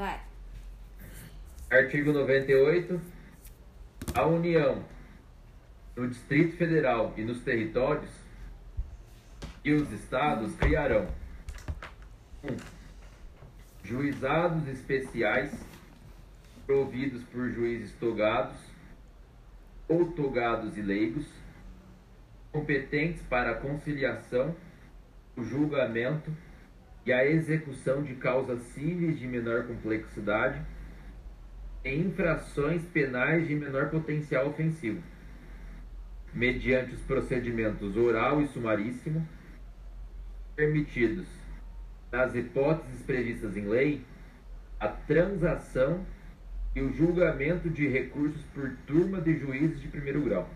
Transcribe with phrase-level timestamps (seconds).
[0.00, 0.18] Vai.
[1.70, 2.98] Artigo 98.
[4.14, 4.82] A União,
[5.94, 8.10] no Distrito Federal e nos territórios
[9.62, 11.06] e os estados criarão
[12.42, 12.50] 1.
[12.50, 12.56] Um,
[13.84, 15.52] juizados especiais
[16.66, 18.56] providos por juízes togados
[19.86, 21.26] ou togados e leigos,
[22.50, 24.56] competentes para a conciliação,
[25.36, 26.34] o julgamento
[27.04, 30.60] e a execução de causas cíveis de menor complexidade
[31.84, 35.02] e infrações penais de menor potencial ofensivo,
[36.32, 39.26] mediante os procedimentos oral e sumaríssimo,
[40.54, 41.26] permitidos,
[42.12, 44.04] nas hipóteses previstas em lei,
[44.78, 46.04] a transação
[46.74, 50.48] e o julgamento de recursos por turma de juízes de primeiro grau.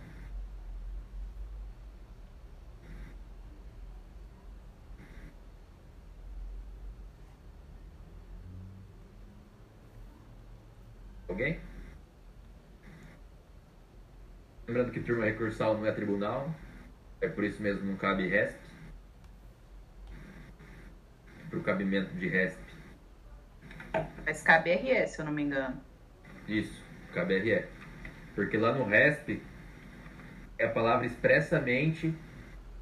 [11.35, 11.59] Alguém?
[14.69, 16.49] Lembrando que turma recursal não é tribunal,
[17.21, 18.57] é por isso mesmo não cabe RESP.
[21.51, 22.63] Para o cabimento de RESP.
[24.25, 25.81] Mas cabe RS, se eu não me engano.
[26.47, 26.81] Isso,
[27.13, 27.67] KBRE.
[28.37, 29.43] Porque lá no RESP
[30.57, 32.15] é a palavra expressamente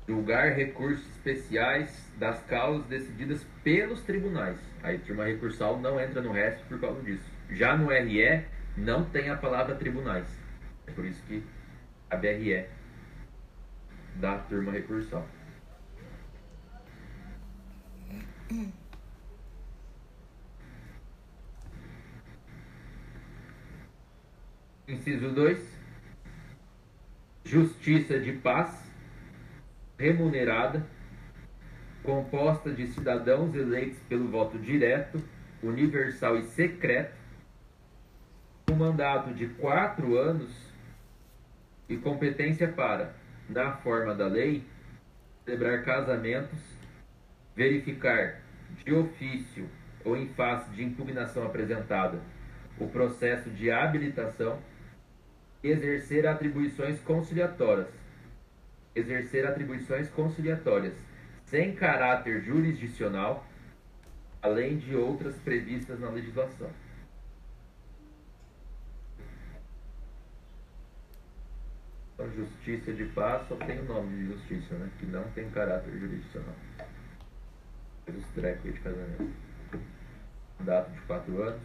[0.06, 4.58] julgar recursos especiais das causas decididas pelos tribunais.
[4.82, 7.31] Aí turma recursal não entra no RESP por causa disso.
[7.52, 8.44] Já no RE
[8.76, 10.26] não tem a palavra tribunais.
[10.86, 11.44] É por isso que
[12.10, 12.66] a BRE
[14.16, 15.26] da turma recursal.
[24.88, 25.72] Inciso 2.
[27.44, 28.90] Justiça de paz
[29.98, 30.84] remunerada,
[32.02, 35.22] composta de cidadãos eleitos pelo voto direto,
[35.62, 37.21] universal e secreto,
[38.72, 40.50] um mandato de quatro anos
[41.88, 43.14] e competência para,
[43.48, 44.64] na forma da lei,
[45.44, 46.58] celebrar casamentos,
[47.54, 48.40] verificar
[48.82, 49.68] de ofício
[50.04, 52.18] ou em face de impugnação apresentada
[52.78, 54.58] o processo de habilitação
[55.62, 57.88] exercer atribuições conciliatórias.
[58.94, 60.94] Exercer atribuições conciliatórias
[61.44, 63.46] sem caráter jurisdicional,
[64.40, 66.70] além de outras previstas na legislação.
[72.22, 74.88] Então, justiça de paz só tem o nome de justiça, né?
[75.00, 76.54] Que não tem caráter jurisdicional.
[78.06, 79.32] Os trecos de casamento.
[80.60, 81.62] Data de quatro anos.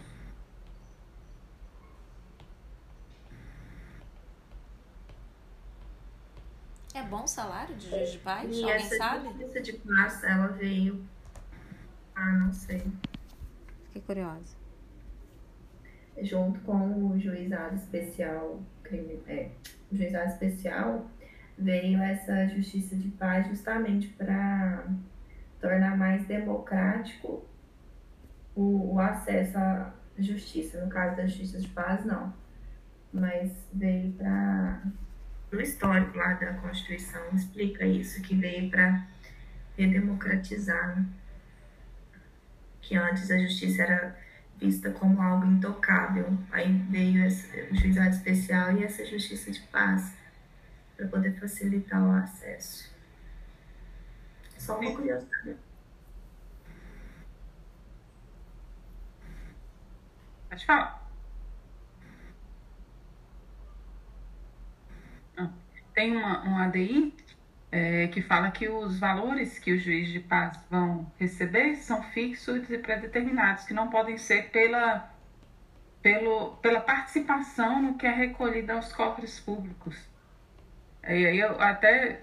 [6.95, 8.49] É bom o salário de juiz de paz?
[8.49, 9.27] E Alguém essa sabe?
[9.27, 11.05] justiça de paz, ela veio.
[12.15, 12.81] Ah, não sei.
[13.85, 14.55] Fiquei curiosa.
[16.19, 19.51] Junto com o juizado especial, crime, é,
[19.91, 21.09] juizado especial,
[21.57, 24.85] veio essa justiça de paz justamente para
[25.59, 27.45] tornar mais democrático
[28.55, 30.83] o, o acesso à justiça.
[30.83, 32.33] No caso da justiça de paz, não.
[33.11, 34.81] Mas veio para
[35.51, 39.07] no histórico lá da Constituição explica isso, que veio para
[39.77, 41.05] redemocratizar, né?
[42.81, 44.17] que antes a justiça era
[44.59, 50.13] vista como algo intocável, aí veio esse, o juizado especial e essa justiça de paz
[50.95, 52.91] para poder facilitar o acesso.
[54.57, 55.57] Só uma curiosidade.
[60.49, 61.07] Pode falar.
[65.97, 67.11] tem uma, um ADI
[67.71, 72.69] é, que fala que os valores que o juiz de paz vão receber são fixos
[72.69, 75.11] e pré-determinados, que não podem ser pela,
[76.01, 79.97] pelo, pela participação no que é recolhido aos cofres públicos.
[81.07, 82.21] E eu até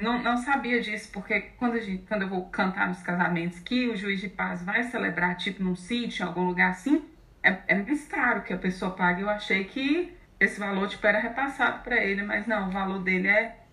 [0.00, 3.96] não, não sabia disso, porque quando, gente, quando eu vou cantar nos casamentos que o
[3.96, 7.04] juiz de paz vai celebrar, tipo num sítio, em algum lugar assim,
[7.42, 9.22] é, é mais caro que a pessoa pague.
[9.22, 13.28] Eu achei que esse valor tipo, era repassado para ele, mas não, o valor dele
[13.28, 13.65] é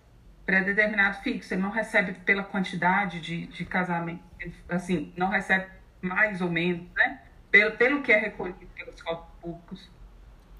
[0.44, 4.22] pré-determinado fixo, ele não recebe pela quantidade de, de casamento,
[4.68, 5.66] assim, não recebe
[6.00, 7.22] mais ou menos, né?
[7.50, 9.90] Pelo, pelo que é recolhido pelos cofres públicos.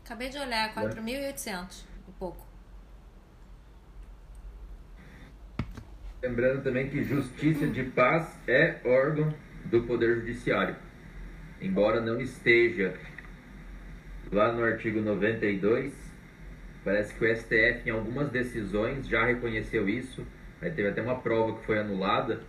[0.04, 2.46] Acabei de olhar, 4.800, um pouco.
[6.22, 9.34] Lembrando também que justiça de paz é órgão
[9.66, 10.76] do Poder Judiciário,
[11.60, 12.98] embora não esteja
[14.32, 16.04] lá no artigo 92,
[16.84, 20.25] parece que o STF em algumas decisões já reconheceu isso.
[20.60, 22.40] Aí teve até uma prova que foi anulada,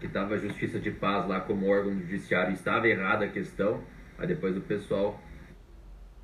[0.00, 3.82] que estava a Justiça de Paz lá como órgão judiciário, estava errada a questão.
[4.18, 5.22] Aí depois o pessoal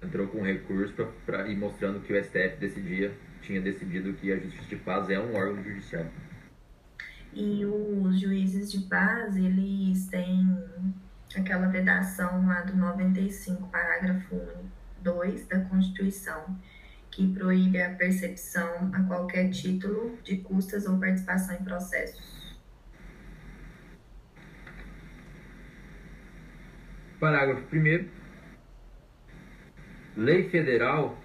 [0.02, 3.12] entrou com recurso para ir mostrando que o STF decidia,
[3.42, 6.10] tinha decidido que a Justiça de Paz é um órgão judiciário.
[7.32, 10.58] E os juízes de paz, eles têm
[11.36, 14.40] aquela vedação lá do 95, parágrafo
[15.02, 16.56] 2 da Constituição,
[17.10, 22.56] que proíbe a percepção a qualquer título de custas ou participação em processos.
[27.18, 28.08] Parágrafo 1
[30.16, 31.18] Lei federal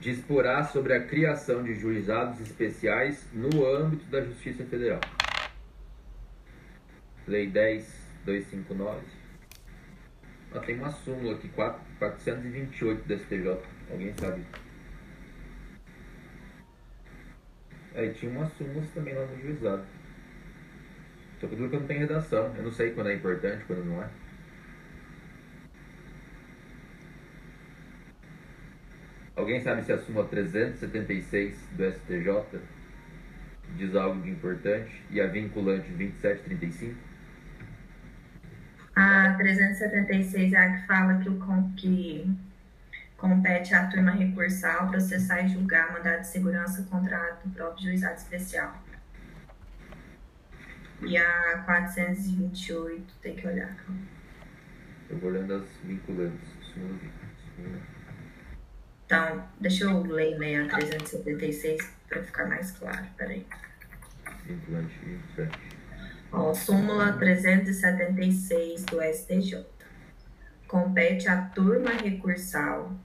[0.00, 5.00] disporá sobre a criação de juizados especiais no âmbito da Justiça Federal.
[7.26, 9.00] Lei 10.259.
[10.54, 13.58] Ah, tem uma súmula aqui, 4, 428 do STJ.
[13.90, 14.44] Alguém sabe?
[17.94, 19.84] Aí tinha uma súmula também lá no juizado.
[21.40, 22.54] Só que duro que não tem redação.
[22.56, 24.08] Eu não sei quando é importante, quando não é.
[29.34, 32.60] Alguém sabe se a súmula 376 do STJ
[33.76, 36.96] diz algo de importante e a vinculante 2735?
[38.94, 42.36] A 376 é a que fala que, o, que
[43.22, 48.16] compete à turma recursal processar e julgar mandado de segurança contra ato do próprio juizado
[48.16, 48.76] especial.
[51.02, 54.00] E a 428, tem que olhar, calma.
[55.08, 56.48] Eu vou olhando as vinculantes.
[59.06, 63.06] Então, deixa eu ler né, a 376 para ficar mais claro.
[63.16, 63.46] Peraí.
[64.44, 65.58] Vinculante 27.
[66.32, 69.64] Ó, súmula 376 do STJ.
[70.66, 72.96] Compete à turma recursal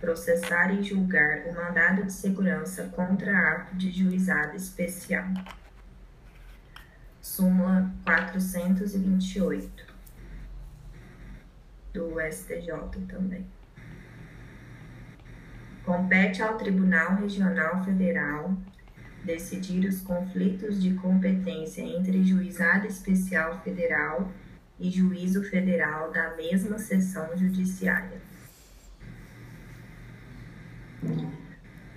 [0.00, 5.26] processar e julgar o mandado de segurança contra ato de juizado especial.
[7.20, 9.86] Súmula 428
[11.92, 12.72] do STJ
[13.08, 13.46] também.
[15.84, 18.56] Compete ao Tribunal Regional Federal
[19.24, 24.32] decidir os conflitos de competência entre juizado especial federal
[24.78, 28.29] e juízo federal da mesma seção judiciária.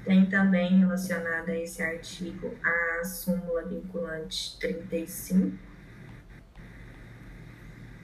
[0.06, 5.58] Tem também relacionada a esse artigo a súmula vinculante 35,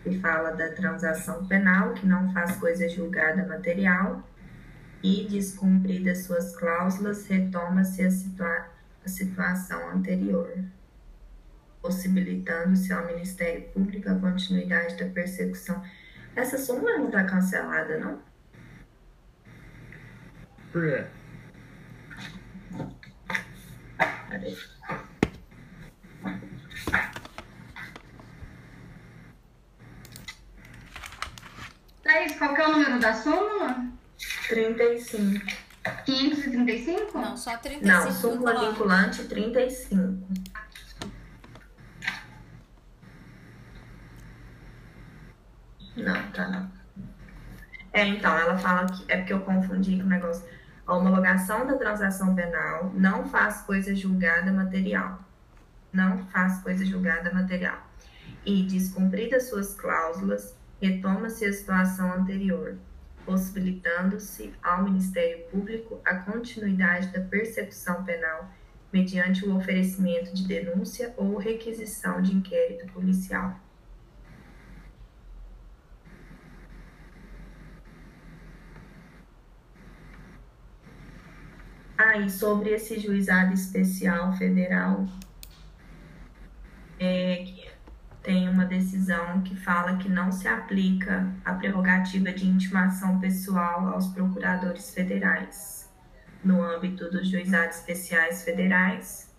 [0.04, 4.24] que fala da transação penal que não faz coisa julgada material
[5.04, 10.54] e descumpridas suas cláusulas, retoma-se a situação a situação anterior,
[11.82, 15.82] possibilitando-se ao Ministério Público a continuidade da persecução.
[16.36, 18.22] Essa súmula não está cancelada, não?
[20.72, 21.06] Por quê?
[24.30, 24.58] Peraí.
[32.04, 33.88] Thaís, qual que é o número da súmula?
[34.48, 35.46] 35.
[36.06, 37.18] 535?
[37.18, 37.86] Não, só 35.
[37.88, 39.22] Não, súmula vinculante.
[39.22, 40.28] vinculante 35.
[45.96, 46.72] Não, tá não.
[47.92, 50.48] É, então, ela fala que é porque eu confundi com o negócio.
[50.90, 55.24] A homologação da transação penal não faz coisa julgada material.
[55.94, 57.78] Não faz coisa julgada material.
[58.44, 62.76] E, descumpridas suas cláusulas, retoma-se a situação anterior,
[63.24, 68.50] possibilitando-se ao Ministério Público a continuidade da persecução penal
[68.92, 73.56] mediante o oferecimento de denúncia ou requisição de inquérito policial.
[82.02, 85.06] Ah, e sobre esse juizado especial federal,
[86.98, 87.44] é,
[88.24, 94.08] tem uma decisão que fala que não se aplica a prerrogativa de intimação pessoal aos
[94.14, 95.92] procuradores federais
[96.42, 99.30] no âmbito dos juizados especiais federais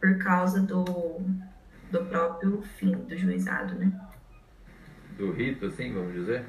[0.00, 1.20] por causa do,
[1.92, 3.92] do próprio fim do juizado, né?
[5.16, 6.44] Do rito, assim, vamos dizer?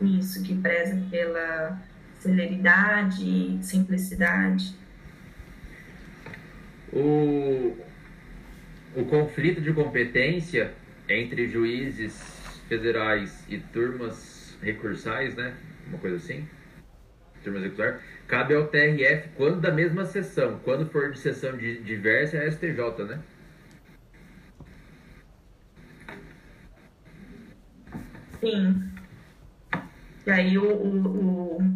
[0.00, 1.80] Isso, que preza pela
[2.24, 4.74] celeridade, simplicidade.
[6.92, 7.76] O,
[8.96, 10.72] o conflito de competência
[11.08, 12.14] entre juízes
[12.66, 15.54] federais e turmas recursais, né?
[15.88, 16.48] Uma coisa assim.
[17.42, 18.00] Turmas recursais.
[18.26, 20.58] Cabe ao TRF quando da mesma sessão.
[20.64, 23.20] Quando for de sessão de, diversa, é a STJ, né?
[28.40, 28.94] Sim.
[30.26, 31.74] E aí o, o, o,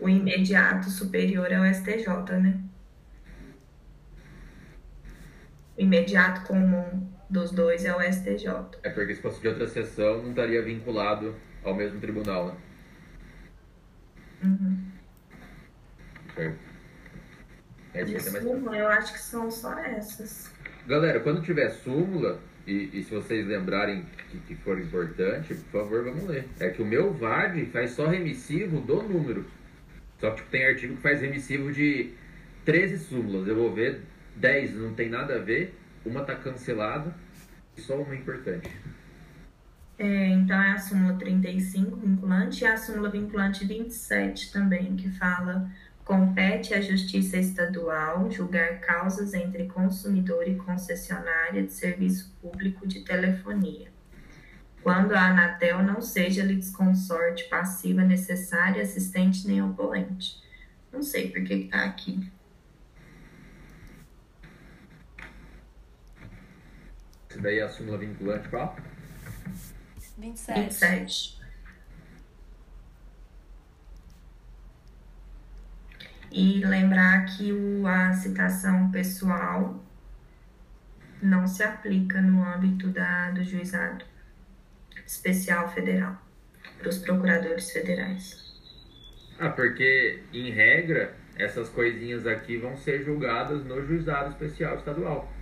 [0.00, 2.06] o imediato superior é o STJ,
[2.40, 2.60] né?
[5.76, 8.48] O imediato comum dos dois é o STJ.
[8.82, 12.54] É porque se fosse de outra sessão, não estaria vinculado ao mesmo tribunal, né?
[14.44, 14.84] Uhum.
[16.34, 16.58] Certo.
[17.94, 20.52] É, De mais- súmula, eu acho que são só essas.
[20.86, 26.04] Galera, quando tiver súmula, e, e se vocês lembrarem que, que for importante, por favor,
[26.04, 26.46] vamos ler.
[26.60, 29.46] É que o meu VAD faz só remissivo do número.
[30.18, 32.12] Só que tipo, tem artigo que faz remissivo de
[32.64, 33.46] 13 súmulas.
[33.46, 34.02] Eu vou ver
[34.36, 37.14] 10 não tem nada a ver, uma tá cancelada
[37.76, 38.70] e só uma é importante.
[39.98, 45.68] É, então é a súmula 35 vinculante e a súmula vinculante 27 também, que fala
[46.04, 53.88] compete à Justiça Estadual julgar causas entre consumidor e concessionária de serviço público de telefonia.
[54.82, 60.42] Quando a Anatel não seja litisconsorte passiva necessária, assistente nem opolente.
[60.92, 62.30] Não sei por que que tá aqui.
[67.28, 68.76] Essa daí é a súmula vinculante qual?
[70.16, 70.60] 27.
[70.60, 71.38] 27.
[76.30, 79.82] E lembrar que o, a citação pessoal
[81.22, 84.04] não se aplica no âmbito da, do juizado
[85.08, 86.20] especial federal,
[86.78, 88.46] para os procuradores federais.
[89.38, 95.32] Ah, porque em regra, essas coisinhas aqui vão ser julgadas no juizado especial estadual.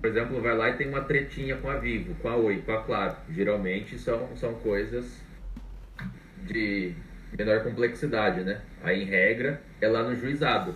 [0.00, 2.72] Por exemplo, vai lá e tem uma tretinha com a Vivo, com a Oi, com
[2.72, 3.16] a Claro.
[3.30, 5.20] Geralmente são, são coisas
[6.46, 6.94] de
[7.36, 8.62] menor complexidade, né?
[8.82, 10.74] Aí, em regra, é lá no juizado.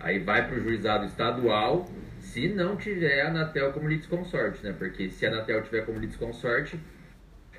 [0.00, 1.88] Aí vai para o juizado estadual,
[2.20, 4.74] se não tiver a Anatel como litisconsorte, né?
[4.76, 6.78] Porque se a Anatel tiver como litisconsorte,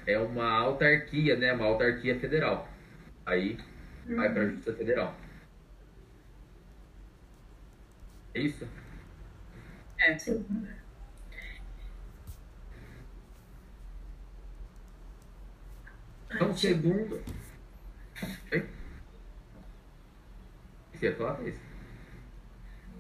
[0.08, 1.54] é uma autarquia, né?
[1.54, 2.68] Uma autarquia federal.
[3.26, 3.58] Aí
[4.08, 5.16] vai para a Justiça Federal.
[8.34, 8.68] É isso?
[10.00, 10.18] É.
[10.18, 10.46] Sim.
[16.32, 17.24] Então, segundo.
[18.52, 18.70] Oi?
[20.92, 21.56] Que você ia falar, Thaís?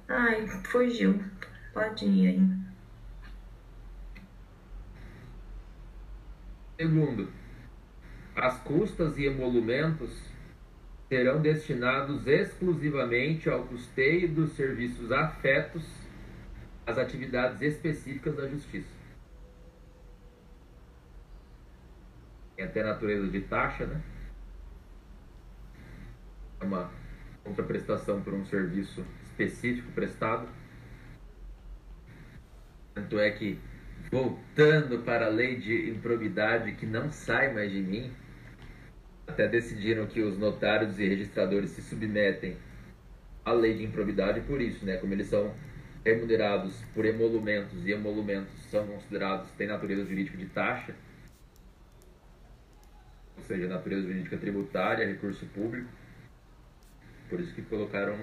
[0.08, 1.24] Ai, fugiu.
[1.74, 2.75] Pode ir aí.
[6.78, 7.30] Segundo,
[8.36, 10.12] as custas e emolumentos
[11.08, 15.86] serão destinados exclusivamente ao custeio dos serviços afetos
[16.86, 18.94] às atividades específicas da Justiça.
[22.56, 24.02] Tem até natureza de taxa, né?
[26.60, 26.92] É uma
[27.44, 30.48] contraprestação por um serviço específico prestado.
[32.94, 33.60] Tanto é que,
[34.12, 38.12] voltando para a lei de improbidade que não sai mais de mim,
[39.28, 42.58] até decidiram que os notários e registradores se submetem
[43.44, 44.98] à lei de improbidade por isso, né?
[44.98, 45.54] Como eles são
[46.04, 50.94] remunerados por emolumentos e emolumentos são considerados, têm natureza jurídica de taxa,
[53.36, 55.90] ou seja, natureza jurídica tributária, recurso público.
[57.30, 58.18] Por isso que colocaram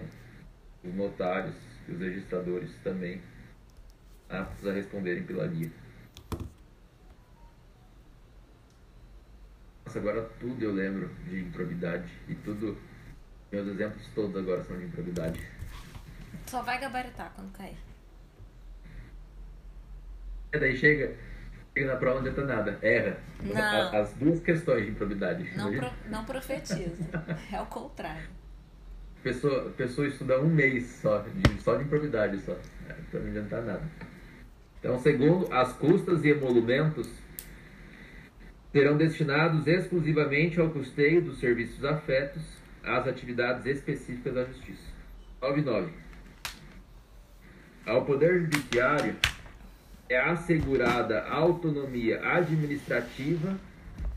[0.84, 1.54] os notários
[1.88, 3.20] e os registradores também
[4.32, 5.70] aptos a responderem pela guia.
[9.84, 12.10] Nossa, agora tudo eu lembro de improbidade.
[12.28, 12.76] E tudo.
[13.50, 15.46] Meus exemplos todos agora são de improbidade.
[16.46, 17.76] Só vai gabaritar quando cair.
[20.54, 21.14] E daí chega,
[21.74, 22.78] chega na prova não adianta nada.
[22.82, 23.18] Erra.
[23.42, 23.94] Não.
[24.00, 25.54] As duas questões de improbidade.
[25.56, 27.04] Não, pro- não profetiza.
[27.52, 28.28] É o contrário.
[29.22, 32.52] Pessoa, pessoa estuda um mês só, de, só de improbidade só.
[32.88, 33.82] É, pra não adiantar nada.
[34.82, 37.08] Então, segundo, as custas e emolumentos
[38.72, 42.42] serão destinados exclusivamente ao custeio dos serviços afetos
[42.82, 44.82] às atividades específicas da Justiça.
[45.40, 45.92] 99.
[47.86, 49.16] Ao Poder Judiciário
[50.08, 53.56] é assegurada autonomia administrativa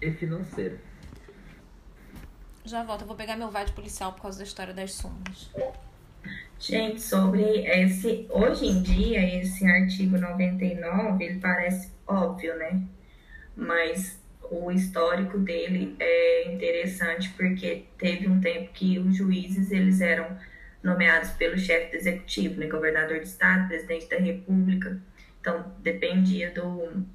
[0.02, 0.80] e financeira.
[2.64, 5.52] Já volto, eu vou pegar meu VAD policial por causa da história das súmulas.
[6.60, 8.26] Gente, sobre esse.
[8.30, 12.82] Hoje em dia, esse artigo 99, ele parece óbvio, né?
[13.56, 14.20] Mas
[14.50, 20.38] o histórico dele é interessante porque teve um tempo que os juízes eles eram
[20.84, 22.68] nomeados pelo chefe do executivo, né?
[22.68, 25.02] Governador de estado, presidente da república.
[25.42, 27.06] Então, dependia do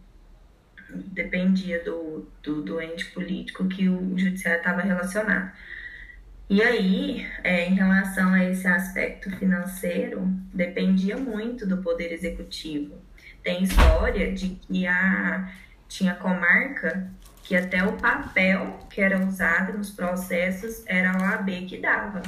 [0.92, 5.52] dependia do, do, do ente político que o judiciário estava relacionado.
[6.50, 12.96] E aí, é, em relação a esse aspecto financeiro, dependia muito do poder executivo.
[13.40, 15.48] Tem história de que a,
[15.86, 17.08] tinha comarca
[17.44, 22.20] que até o papel que era usado nos processos era a OAB que dava.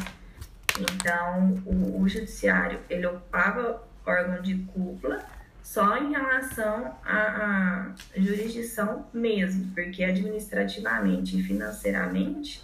[0.79, 5.27] Então, o, o judiciário, ele ocupava órgão de cúpula
[5.65, 12.63] só em relação à, à jurisdição mesmo, porque administrativamente e financeiramente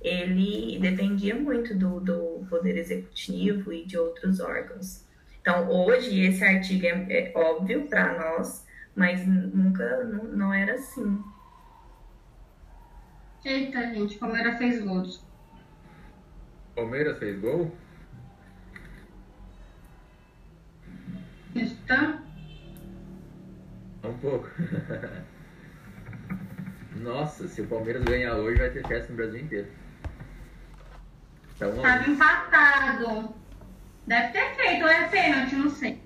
[0.00, 5.04] ele dependia muito do, do poder executivo e de outros órgãos.
[5.40, 11.22] Então, hoje, esse artigo é, é óbvio para nós, mas nunca, não, não era assim.
[13.44, 15.24] Eita, gente, Palmeiras fez gols.
[16.74, 17.72] Palmeiras fez gol?
[21.54, 22.22] Está?
[24.02, 24.48] Um pouco.
[27.00, 29.68] Nossa, se o Palmeiras ganhar hoje, vai ter festa no Brasil inteiro.
[31.58, 31.82] Tá a um.
[31.82, 33.34] Tava empatado.
[34.06, 36.00] Deve ter feito, ou é pênalti, não sei.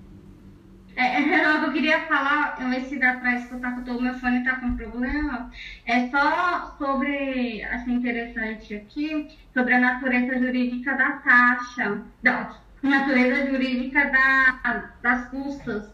[0.95, 4.75] É, é, eu queria falar, esse dá pra escutar que o meu fone tá com
[4.75, 5.51] problema.
[5.85, 14.05] É só sobre, achei interessante aqui, sobre a natureza jurídica da taxa, da natureza jurídica
[14.09, 15.89] da, das custas,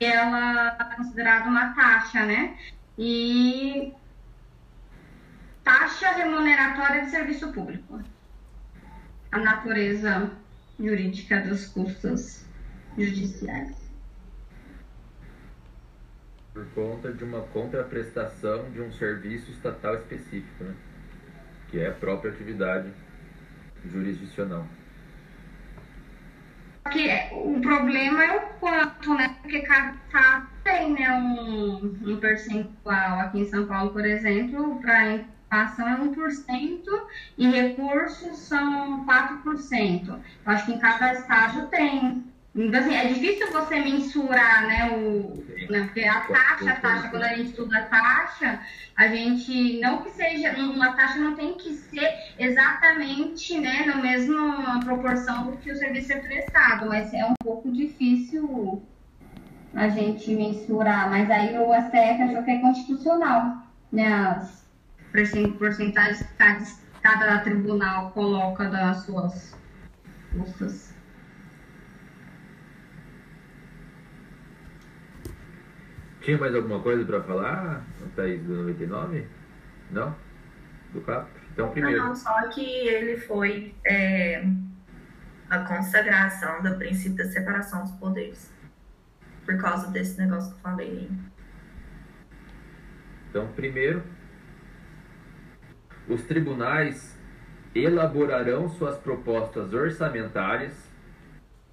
[0.00, 2.56] ela é considerada uma taxa, né?
[2.98, 3.92] E
[5.62, 8.00] taxa remuneratória de serviço público.
[9.34, 10.30] A natureza
[10.78, 12.44] jurídica dos custos
[12.96, 13.74] judiciais.
[16.52, 20.72] Por conta de uma contraprestação de um serviço estatal específico, né?
[21.68, 22.92] Que é a própria atividade
[23.90, 24.64] jurisdicional.
[26.92, 29.36] que o problema é o quanto, né?
[29.42, 33.18] Porque cada estado tem né, um, um percentual.
[33.18, 37.02] Aqui em São Paulo, por exemplo, para inflação é 1%
[37.38, 40.08] e recursos são 4%.
[40.08, 42.24] Eu acho que em cada estágio tem.
[42.54, 47.24] Então, assim, é difícil você mensurar, né, o, né, porque a taxa, a taxa, quando
[47.24, 48.60] a gente estuda a taxa,
[48.96, 52.08] a gente, não que seja, uma taxa não tem que ser
[52.38, 57.72] exatamente, né, na mesma proporção do que o serviço é prestado, mas é um pouco
[57.72, 58.80] difícil
[59.74, 64.63] a gente mensurar, mas aí o STF achou que é constitucional, né, as
[65.58, 66.64] porcentagens que cada,
[67.02, 69.56] cada tribunal coloca das suas
[70.32, 70.92] custas.
[76.20, 77.84] Tinha mais alguma coisa para falar,
[78.16, 79.28] Thaís, do 99?
[79.90, 80.16] Não?
[80.92, 81.28] Do CAP?
[81.52, 82.02] Então, primeiro.
[82.02, 84.42] Não, só que ele foi é,
[85.50, 88.50] a consagração do princípio da separação dos poderes.
[89.44, 91.10] Por causa desse negócio que eu falei.
[93.28, 94.02] Então, primeiro,
[96.08, 97.18] os tribunais
[97.74, 100.72] elaborarão suas propostas orçamentárias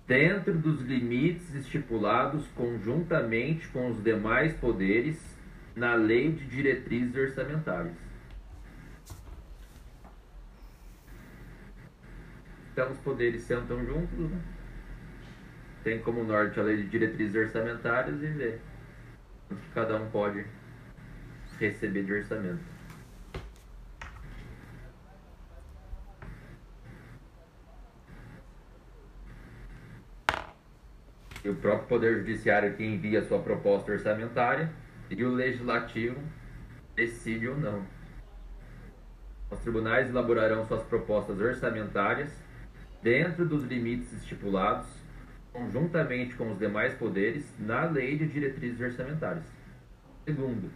[0.07, 5.37] dentro dos limites estipulados conjuntamente com os demais poderes
[5.75, 7.95] na Lei de Diretrizes Orçamentárias.
[12.71, 14.41] Então, os poderes sentam juntos, né?
[15.83, 18.59] tem como norte a Lei de Diretrizes Orçamentárias e vê
[19.49, 20.45] o que cada um pode
[21.59, 22.70] receber de orçamento.
[31.43, 34.71] E o próprio Poder Judiciário que envia sua proposta orçamentária
[35.09, 36.19] e o Legislativo
[36.95, 37.85] decide ou não.
[39.49, 42.31] Os tribunais elaborarão suas propostas orçamentárias
[43.01, 44.87] dentro dos limites estipulados,
[45.51, 49.45] conjuntamente com os demais poderes, na Lei de Diretrizes Orçamentárias.
[50.23, 50.71] Segundo,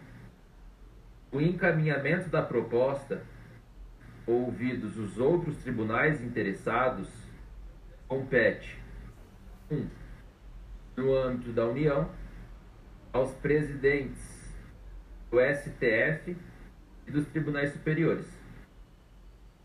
[1.32, 3.22] o encaminhamento da proposta,
[4.26, 7.08] ouvidos os outros tribunais interessados,
[8.08, 8.78] compete
[9.70, 9.76] 1.
[9.76, 9.88] Um,
[10.96, 12.10] no âmbito da União,
[13.12, 14.54] aos presidentes
[15.30, 16.36] do STF
[17.06, 18.26] e dos tribunais superiores,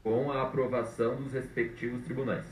[0.03, 2.45] com a aprovação dos respectivos tribunais.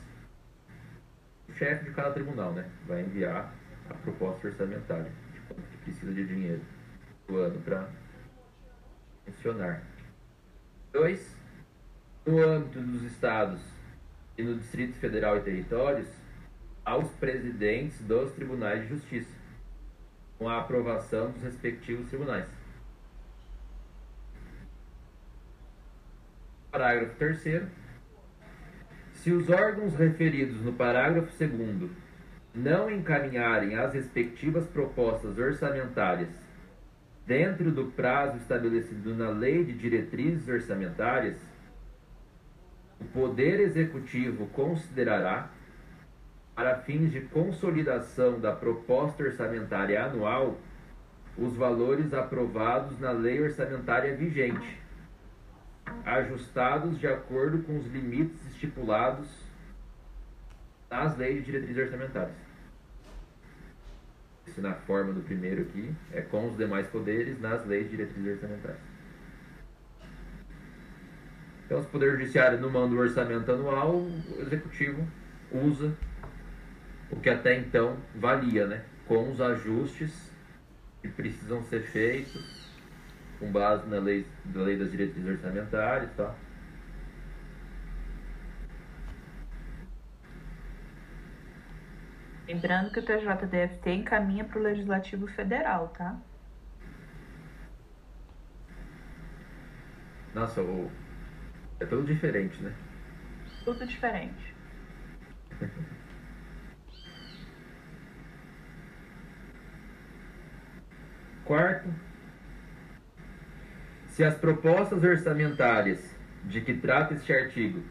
[1.48, 3.52] O chefe de cada tribunal né, vai enviar
[3.88, 6.62] a proposta orçamentária de quanto que precisa de dinheiro
[7.26, 7.88] do ano para
[9.26, 9.82] funcionar.
[10.92, 11.36] Dois,
[12.24, 13.60] no âmbito dos estados
[14.38, 16.08] e no Distrito Federal e territórios,
[16.84, 19.34] aos presidentes dos tribunais de justiça,
[20.38, 22.46] com a aprovação dos respectivos tribunais.
[26.70, 27.64] Parágrafo 3.
[29.14, 31.90] Se os órgãos referidos no parágrafo 2
[32.54, 36.30] não encaminharem as respectivas propostas orçamentárias
[37.26, 41.38] dentro do prazo estabelecido na Lei de Diretrizes Orçamentárias,
[43.00, 45.50] o Poder Executivo considerará
[46.54, 50.58] para fins de consolidação da proposta orçamentária anual
[51.38, 54.78] os valores aprovados na lei orçamentária vigente,
[56.04, 59.28] ajustados de acordo com os limites estipulados
[60.90, 62.36] nas leis de diretrizes orçamentárias.
[64.46, 68.32] Isso na forma do primeiro aqui é com os demais poderes nas leis de diretrizes
[68.32, 68.90] orçamentárias.
[71.64, 75.06] Então, se o Poder Judiciário não manda o orçamento anual, o Executivo
[75.52, 75.96] usa
[77.10, 78.84] o que até então valia, né?
[79.06, 80.30] Com os ajustes
[81.02, 82.70] que precisam ser feitos
[83.38, 86.36] com base na lei, na lei das diretrizes orçamentárias e tal.
[92.46, 96.20] Lembrando que o TJDFT encaminha para o Legislativo Federal, tá?
[100.34, 100.60] Nossa,
[101.80, 102.74] é tudo diferente, né?
[103.64, 104.54] Tudo diferente.
[111.50, 111.92] Quarto,
[114.06, 115.98] se as propostas orçamentárias
[116.44, 117.82] de que trata este artigo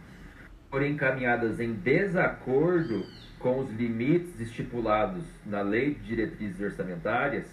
[0.70, 3.06] forem encaminhadas em desacordo
[3.38, 7.48] com os limites estipulados na Lei de Diretrizes Orçamentárias,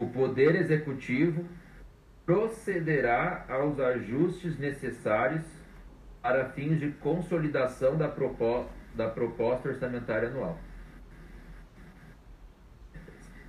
[0.00, 1.46] o Poder Executivo
[2.26, 5.44] procederá aos ajustes necessários
[6.20, 8.66] para fins de consolidação da, propo
[8.96, 10.58] da proposta orçamentária anual.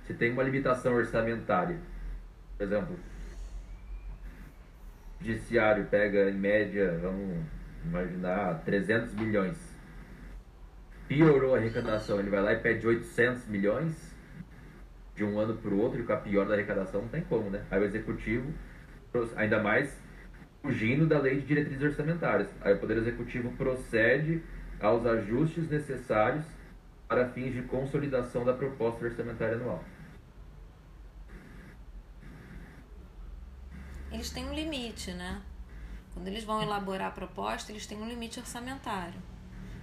[0.06, 1.78] Se tem uma limitação orçamentária,
[2.56, 2.96] por exemplo,
[5.20, 7.44] o judiciário pega em média, vamos
[7.84, 9.56] imaginar, 300 milhões.
[11.08, 14.14] Piorou a arrecadação, ele vai lá e pede 800 milhões
[15.14, 17.48] de um ano para o outro, e com a pior da arrecadação não tem como,
[17.48, 17.64] né?
[17.70, 18.52] Aí o executivo,
[19.34, 19.96] ainda mais
[20.62, 22.48] fugindo da lei de diretrizes orçamentárias.
[22.60, 24.42] Aí o Poder Executivo procede
[24.80, 26.44] aos ajustes necessários
[27.08, 29.82] para fins de consolidação da proposta orçamentária anual.
[34.10, 35.42] Eles têm um limite, né?
[36.14, 39.20] Quando eles vão elaborar a proposta, eles têm um limite orçamentário.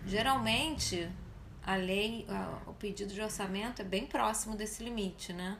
[0.05, 1.09] Geralmente,
[1.61, 2.25] a lei,
[2.65, 5.57] o pedido de orçamento é bem próximo desse limite, né?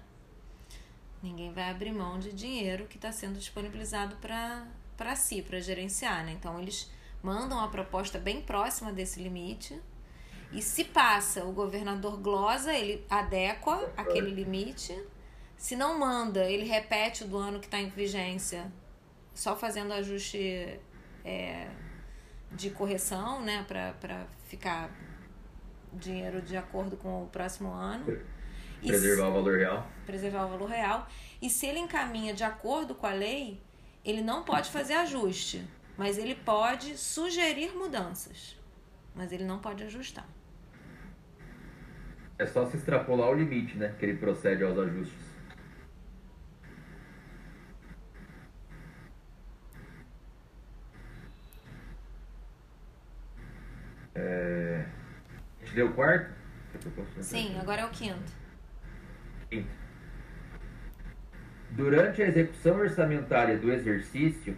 [1.22, 6.32] Ninguém vai abrir mão de dinheiro que está sendo disponibilizado para si, para gerenciar, né?
[6.34, 9.80] Então, eles mandam a proposta bem próxima desse limite.
[10.52, 15.02] E se passa, o governador glosa, ele adequa aquele limite.
[15.58, 18.72] Se não manda, ele repete o do ano que está em vigência,
[19.34, 20.80] só fazendo ajuste
[21.24, 21.68] é,
[22.52, 23.66] de correção, né?
[23.68, 24.90] Para ficar
[25.94, 28.06] dinheiro de acordo com o próximo ano.
[28.82, 29.88] Preservar se, o valor real.
[30.06, 31.08] Preservar o valor real.
[31.42, 33.62] E se ele encaminha de acordo com a lei,
[34.04, 35.66] ele não pode fazer ajuste,
[35.98, 38.60] mas ele pode sugerir mudanças.
[39.16, 40.28] Mas ele não pode ajustar.
[42.38, 43.96] É só se extrapolar o limite, né?
[44.00, 45.33] Que ele procede aos ajustes.
[54.16, 54.86] É...
[55.62, 56.32] A gente deu o quarto?
[57.22, 58.32] Sim, agora é o quinto.
[59.50, 59.70] Quinto.
[61.72, 64.56] Durante a execução orçamentária do exercício,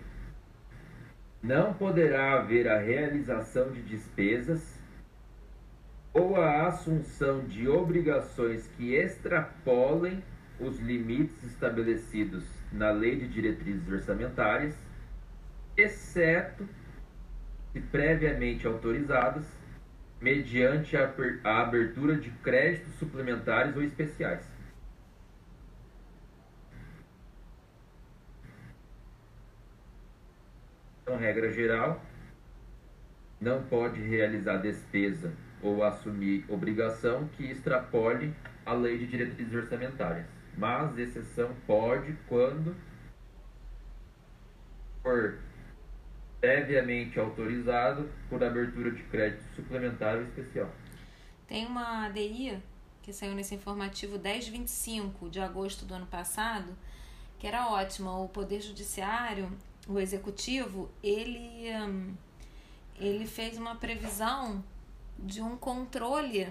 [1.41, 4.75] não poderá haver a realização de despesas
[6.13, 10.23] ou a assunção de obrigações que extrapolem
[10.59, 14.75] os limites estabelecidos na Lei de Diretrizes Orçamentárias,
[15.77, 16.67] exceto
[17.75, 19.45] se previamente autorizadas,
[20.21, 24.49] mediante a abertura de créditos suplementares ou especiais.
[31.01, 32.01] Então, regra geral,
[33.41, 38.33] não pode realizar despesa ou assumir obrigação que extrapole
[38.65, 40.27] a lei de diretrizes orçamentárias.
[40.57, 42.73] Mas exceção pode quando
[45.03, 45.44] for
[46.39, 50.69] previamente autorizado por abertura de crédito suplementar ou especial.
[51.47, 52.61] Tem uma ADI
[53.01, 56.75] que saiu nesse informativo 1025 de agosto do ano passado,
[57.37, 58.17] que era ótima.
[58.19, 59.51] O Poder Judiciário,
[59.87, 62.13] o Executivo, ele, hum,
[62.99, 64.63] ele fez uma previsão
[65.19, 66.47] de um controle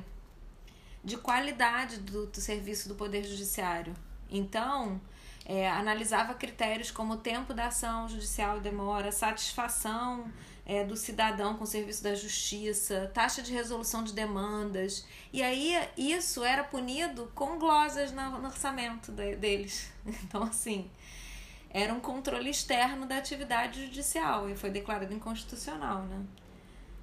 [1.03, 3.93] de qualidade do, do serviço do Poder Judiciário.
[4.31, 5.01] Então,
[5.45, 10.31] é, analisava critérios como tempo da ação judicial demora, satisfação
[10.67, 15.07] é, do cidadão com o serviço da justiça, taxa de resolução de demandas.
[15.33, 19.93] E aí isso era punido com glosas no, no orçamento de, deles.
[20.25, 20.91] Então, assim,
[21.71, 26.23] era um controle externo da atividade judicial e foi declarado inconstitucional, né?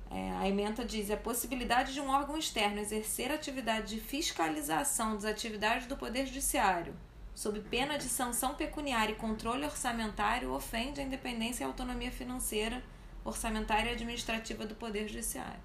[0.10, 5.23] É, a emenda diz a possibilidade de um órgão externo exercer atividade de fiscalização das
[5.23, 6.93] atividades do Poder Judiciário,
[7.34, 12.82] sob pena de sanção pecuniária e controle orçamentário, ofende a independência e a autonomia financeira,
[13.24, 15.60] orçamentária e administrativa do Poder Judiciário.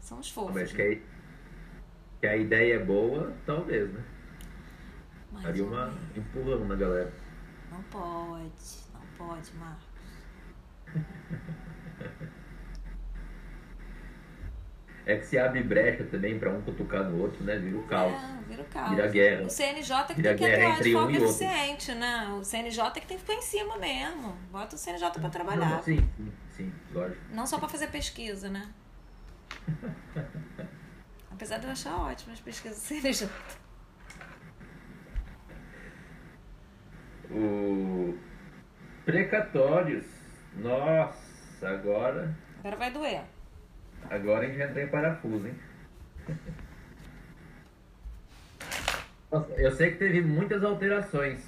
[0.00, 0.54] São os fofos.
[0.54, 0.96] Mas que a,
[2.20, 4.04] que a ideia é boa, talvez, né?
[5.30, 6.16] Mais Daria uma menos.
[6.16, 7.12] empurrão na galera.
[7.70, 8.52] Não pode,
[8.92, 9.86] não pode, Marcos.
[15.04, 17.58] É que se abre brecha também para um cutucar no outro, né?
[17.58, 18.12] Vira o caos.
[18.12, 18.90] É, vira o caos.
[18.90, 19.42] Vira guerra.
[19.42, 21.24] O CNJ que Vira tem que atuar de um forma outro.
[21.24, 22.28] eficiente, né?
[22.38, 24.36] O CNJ que tem que ficar em cima mesmo.
[24.52, 25.70] Bota o CNJ pra trabalhar.
[25.70, 27.20] Não, sim, sim, sim, lógico.
[27.32, 28.68] Não só pra fazer pesquisa, né?
[31.32, 33.28] Apesar de eu achar ótimas as pesquisas do CNJ.
[37.30, 38.14] O
[39.04, 40.04] precatórios.
[40.56, 43.22] Nossa, agora, Agora vai doer.
[44.10, 45.54] Agora entra em parafuso, hein?
[49.30, 51.42] Nossa, eu sei que teve muitas alterações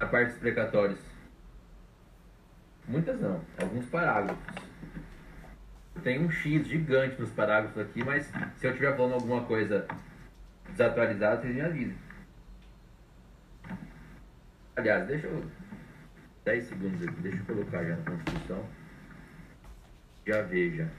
[0.00, 1.00] na parte dos precatórios.
[2.88, 4.42] Muitas não, alguns parágrafos.
[6.02, 9.86] Tem um X gigante nos parágrafos aqui, mas se eu estiver falando alguma coisa
[10.70, 11.96] desatualizada, vocês me avisem.
[14.76, 15.44] Aliás, deixa eu.
[16.44, 18.68] 10 segundos aqui, deixa eu colocar já na Constituição.
[20.26, 20.90] Já veja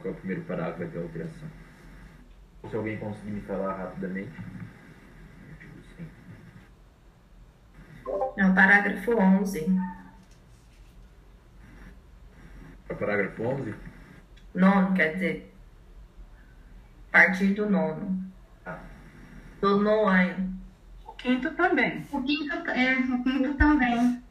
[0.00, 1.48] qual é o primeiro parágrafo ter alteração.
[2.68, 4.32] Se alguém conseguir me falar rapidamente.
[5.96, 6.06] 100.
[8.36, 9.66] É o parágrafo 11.
[12.88, 13.74] É o parágrafo 11?
[14.54, 15.54] Nono, quer dizer,
[17.08, 18.24] a partir do nono.
[19.60, 20.54] Do nono.
[21.06, 22.06] O quinto também.
[22.12, 24.22] O quinto, é, o quinto também.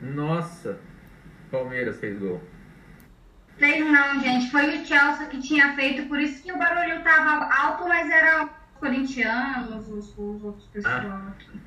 [0.00, 0.91] Nossa!
[1.52, 2.42] Palmeiras fez gol.
[3.58, 4.50] Fez não, gente.
[4.50, 8.44] Foi o Chelsea que tinha feito, por isso que o barulho tava alto, mas era
[8.44, 11.60] os corintianos, os, os outros pessoal aqui.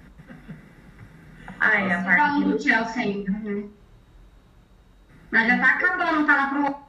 [1.59, 3.69] Ah, é a partir do Chelsea ainda, né?
[5.31, 6.85] Mas já tá acabando, tá lá pro.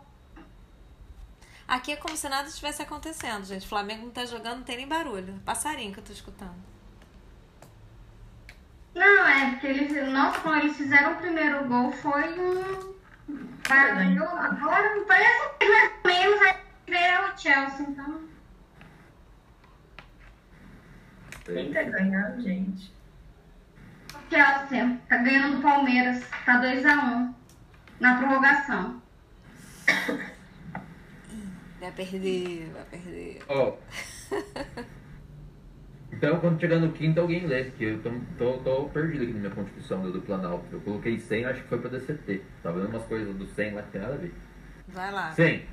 [1.68, 3.66] Aqui é como se nada estivesse acontecendo, gente.
[3.66, 5.40] O Flamengo não tá jogando, não tem nem barulho.
[5.44, 6.75] Passarinho que eu tô escutando.
[8.96, 10.08] Não, é porque eles.
[10.10, 12.96] Nossa, quando eles fizeram o primeiro gol foi um.
[13.68, 14.24] Barulho.
[14.24, 16.56] Agora parece que mais ou menos vai
[16.88, 18.20] ver o Chelsea, então.
[21.44, 22.90] Quem tá ganhando, gente?
[24.14, 27.34] O Chelsea tá ganhando do Palmeiras, tá 2x1
[28.00, 29.02] na prorrogação.
[31.80, 33.44] Vai perder, vai perder.
[33.48, 33.76] Ó.
[36.16, 39.38] Então, quando chegar no quinto, alguém lê, porque eu tô, tô, tô perdido aqui na
[39.40, 40.64] minha Constituição do, do Planalto.
[40.72, 42.42] Eu coloquei 100, acho que foi pra DCT.
[42.62, 44.34] Tava vendo umas coisas do 100 lá que tem nada a ver.
[44.88, 45.32] Vai lá.
[45.32, 45.66] 100.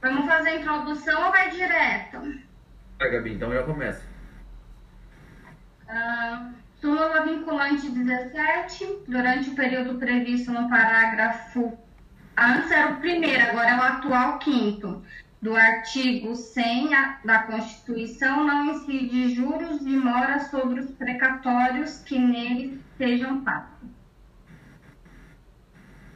[0.00, 2.18] Vamos fazer a introdução ou vai direto?
[2.98, 4.02] Vai, Gabi, então já começa.
[5.86, 11.78] Ah, súmula vinculante 17, durante o período previsto no parágrafo.
[12.38, 15.04] Antes era o primeiro, agora é o atual quinto.
[15.42, 22.16] Do artigo 100 a- da Constituição, não incide juros de mora sobre os precatórios que
[22.16, 23.90] neles sejam pagos.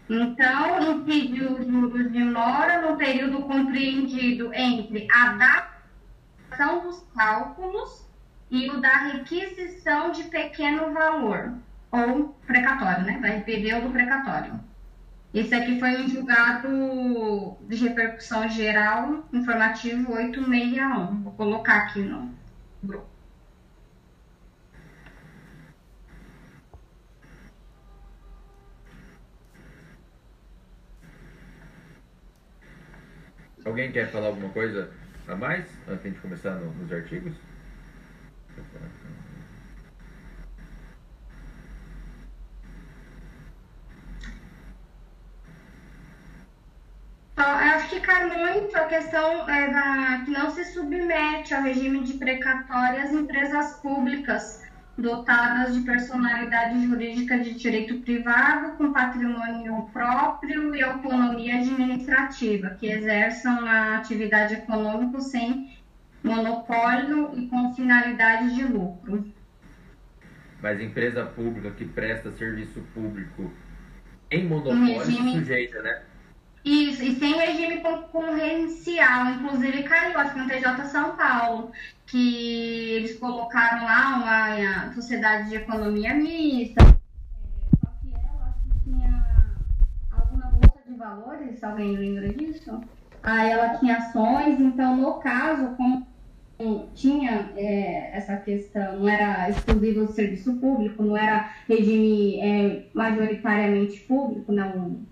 [0.08, 8.06] Então, incide os juros de mora no período compreendido entre a datação dos cálculos
[8.48, 11.52] e o da requisição de pequeno valor,
[11.90, 13.18] ou precatório, né?
[13.20, 14.65] Vai pedir o do precatório.
[15.32, 21.22] Esse aqui foi um julgado de repercussão geral, informativo 861.
[21.22, 22.34] Vou colocar aqui no
[22.82, 23.06] grupo.
[33.66, 34.90] Alguém quer falar alguma coisa
[35.28, 37.34] a mais antes de começar no- nos artigos?
[47.36, 52.14] Acho que cai muito a questão é, da, que não se submete ao regime de
[52.14, 54.64] precatória as empresas públicas
[54.96, 63.66] dotadas de personalidade jurídica de direito privado, com patrimônio próprio e autonomia administrativa, que exerçam
[63.66, 65.76] a atividade econômica sem
[66.24, 69.30] monopólio e com finalidade de lucro.
[70.62, 73.52] Mas empresa pública que presta serviço público
[74.30, 76.00] em monopólio se regime- sujeita, né?
[76.66, 81.70] Isso, e sem regime concorrencial, inclusive caiu, no TJ São Paulo,
[82.08, 86.82] que eles colocaram lá uma, sociedade de economia mista.
[86.82, 88.52] É, Só que ela
[88.82, 89.54] tinha
[90.10, 92.80] alguma bolsa de valores, alguém lembra disso?
[93.22, 96.04] Aí ela tinha ações, então no caso, como
[96.96, 104.00] tinha é, essa questão, não era exclusivo do serviço público, não era regime é, majoritariamente
[104.00, 105.06] público, não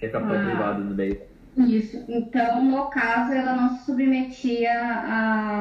[0.00, 0.44] Tem capital Ah.
[0.44, 1.20] privado no meio.
[1.56, 2.04] isso.
[2.08, 4.72] Então, no caso, ela não se submetia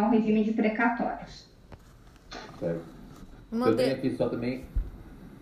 [0.03, 1.47] ao regime de precatórios.
[2.59, 2.83] Certo.
[3.51, 3.71] Mandei...
[3.73, 4.65] Eu tenho aqui só também.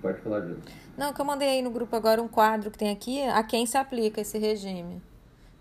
[0.01, 0.61] Pode falar, Júlio.
[0.97, 3.65] Não, que eu mandei aí no grupo agora um quadro que tem aqui a quem
[3.65, 5.01] se aplica esse regime.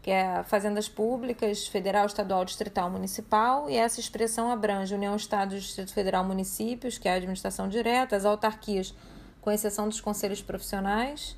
[0.02, 5.94] Que é Fazendas Públicas, Federal, Estadual, Distrital, Municipal, e essa expressão abrange União, Estado, Distrito
[5.94, 8.94] Federal, Municípios, que é a administração direta, as autarquias,
[9.40, 11.36] com exceção dos conselhos profissionais,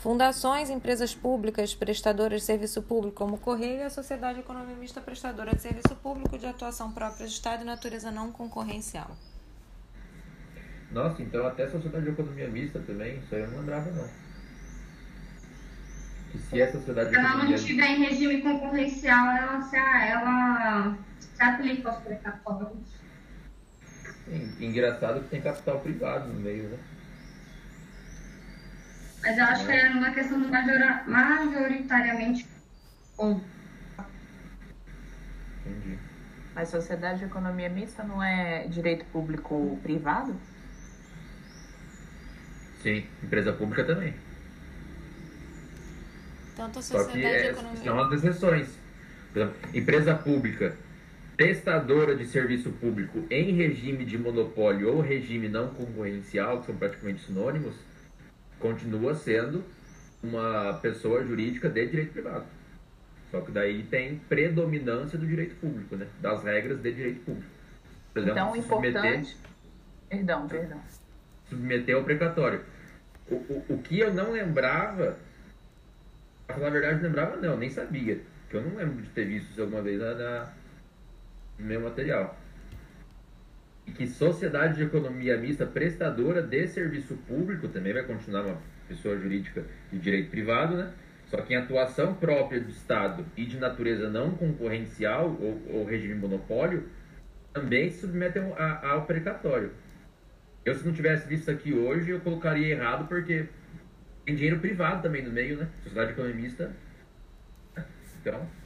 [0.00, 5.00] fundações, empresas públicas, prestadoras de serviço público, como o Correio, e a Sociedade Econômica Mista
[5.00, 9.10] Prestadora de Serviço Público de atuação própria de Estado e natureza não concorrencial.
[10.90, 14.08] Nossa, então até a sociedade de economia mista também, isso aí eu não lembrava não.
[16.32, 17.50] Que se a sociedade de ela economia...
[17.50, 23.00] não estiver em regime concorrencial, ela se, ela se aplica aos precatórios.
[24.60, 26.78] Engraçado que tem capital privado no meio, né?
[29.22, 32.46] Mas eu acho que é uma questão do major, majoritariamente.
[35.60, 35.98] Entendi.
[36.54, 40.34] Mas sociedade de economia mista não é direito público privado?
[42.82, 44.14] Sim, empresa pública também.
[46.56, 47.84] Tanto a sociedade Só que é, economia...
[47.84, 48.68] são as exceções.
[49.32, 50.76] Por exemplo, empresa pública
[51.36, 57.24] prestadora de serviço público em regime de monopólio ou regime não concorrencial, que são praticamente
[57.24, 57.74] sinônimos,
[58.60, 59.64] continua sendo
[60.22, 62.44] uma pessoa jurídica de direito privado.
[63.30, 66.06] Só que daí tem predominância do direito público, né?
[66.20, 67.50] Das regras de direito público.
[68.12, 69.28] Por exemplo, então, importante...
[69.28, 69.50] Submeter...
[70.08, 70.80] Perdão, perdão
[71.50, 72.62] submeter ao precatório.
[73.28, 75.18] O, o, o que eu não lembrava,
[76.46, 78.20] pra falar a verdade, não lembrava não, nem sabia.
[78.48, 80.52] Que eu não lembro de ter visto isso alguma vez na, na,
[81.58, 82.39] no meu material.
[83.90, 89.18] E que sociedade de economia mista prestadora de serviço público também vai continuar uma pessoa
[89.18, 90.92] jurídica de direito privado, né?
[91.26, 96.14] Só que em atuação própria do Estado e de natureza não concorrencial ou, ou regime
[96.14, 96.88] monopólio,
[97.52, 99.72] também se submetem ao precatório.
[100.64, 103.46] Eu, se não tivesse visto aqui hoje, eu colocaria errado, porque
[104.24, 105.68] tem dinheiro privado também no meio, né?
[105.82, 106.70] Sociedade economista.
[108.20, 108.59] Então.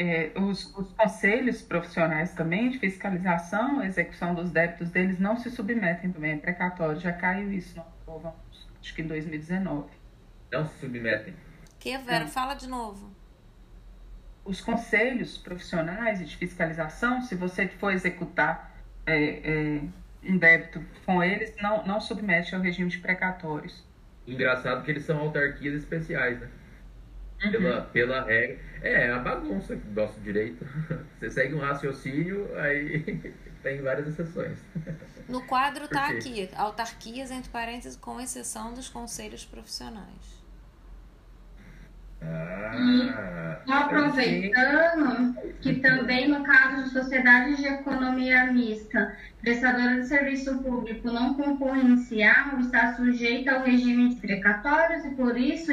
[0.00, 6.12] É, os, os, conselhos profissionais também de fiscalização, execução dos débitos deles não se submetem
[6.12, 7.00] também, é precatório.
[7.00, 8.34] Já caiu isso no
[8.80, 9.88] acho que em 2019.
[10.52, 11.34] Não se submetem.
[11.80, 12.24] Que, Vera?
[12.24, 12.30] Não.
[12.30, 13.18] Fala de novo
[14.48, 18.74] os conselhos profissionais de fiscalização, se você for executar
[19.06, 19.80] é, é,
[20.24, 23.84] um débito com eles, não, não submete ao regime de precatórios.
[24.26, 26.48] Engraçado que eles são autarquias especiais, né?
[27.44, 27.50] Uhum.
[27.52, 28.58] Pela, pela regra.
[28.82, 30.64] É, é a bagunça do nosso direito.
[31.18, 34.58] Você segue um raciocínio, aí tem várias exceções.
[35.28, 40.38] No quadro está aqui, autarquias, entre parênteses, com exceção dos conselhos profissionais.
[42.20, 50.58] Ah, e aproveitando que também no caso de sociedades de economia mista, prestadora de serviço
[50.58, 55.70] público não concorrencial está sujeita ao regime de precatórios e por isso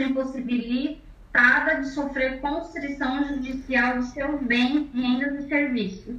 [1.35, 6.15] impossibilitada de sofrer constrição judicial de seus bens, rendas e serviços,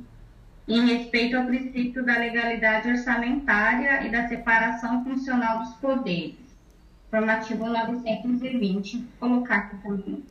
[0.69, 6.47] em respeito ao princípio da legalidade orçamentária e da separação funcional dos poderes
[7.11, 8.99] formativo 920.
[8.99, 10.23] Vou colocar aqui também.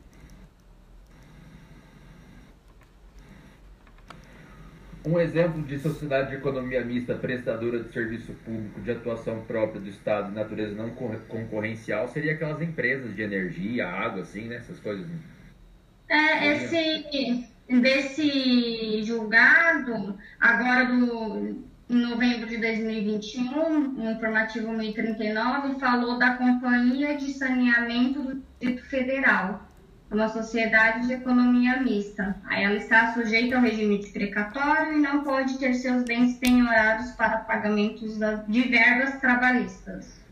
[5.06, 9.88] Um exemplo de sociedade de economia mista prestadora de serviço público de atuação própria do
[9.88, 14.56] Estado de natureza não concorrencial seria aquelas empresas de energia, água, assim, né?
[14.56, 15.06] Essas coisas.
[16.08, 26.34] É, esse, desse julgado, agora do, em novembro de 2021, no informativo 1039, falou da
[26.34, 29.65] Companhia de Saneamento do Distrito Federal,
[30.10, 32.36] uma sociedade de economia mista.
[32.46, 37.10] Aí ela está sujeita ao regime de precatório e não pode ter seus bens penhorados
[37.12, 40.26] para pagamentos de verbas trabalhistas.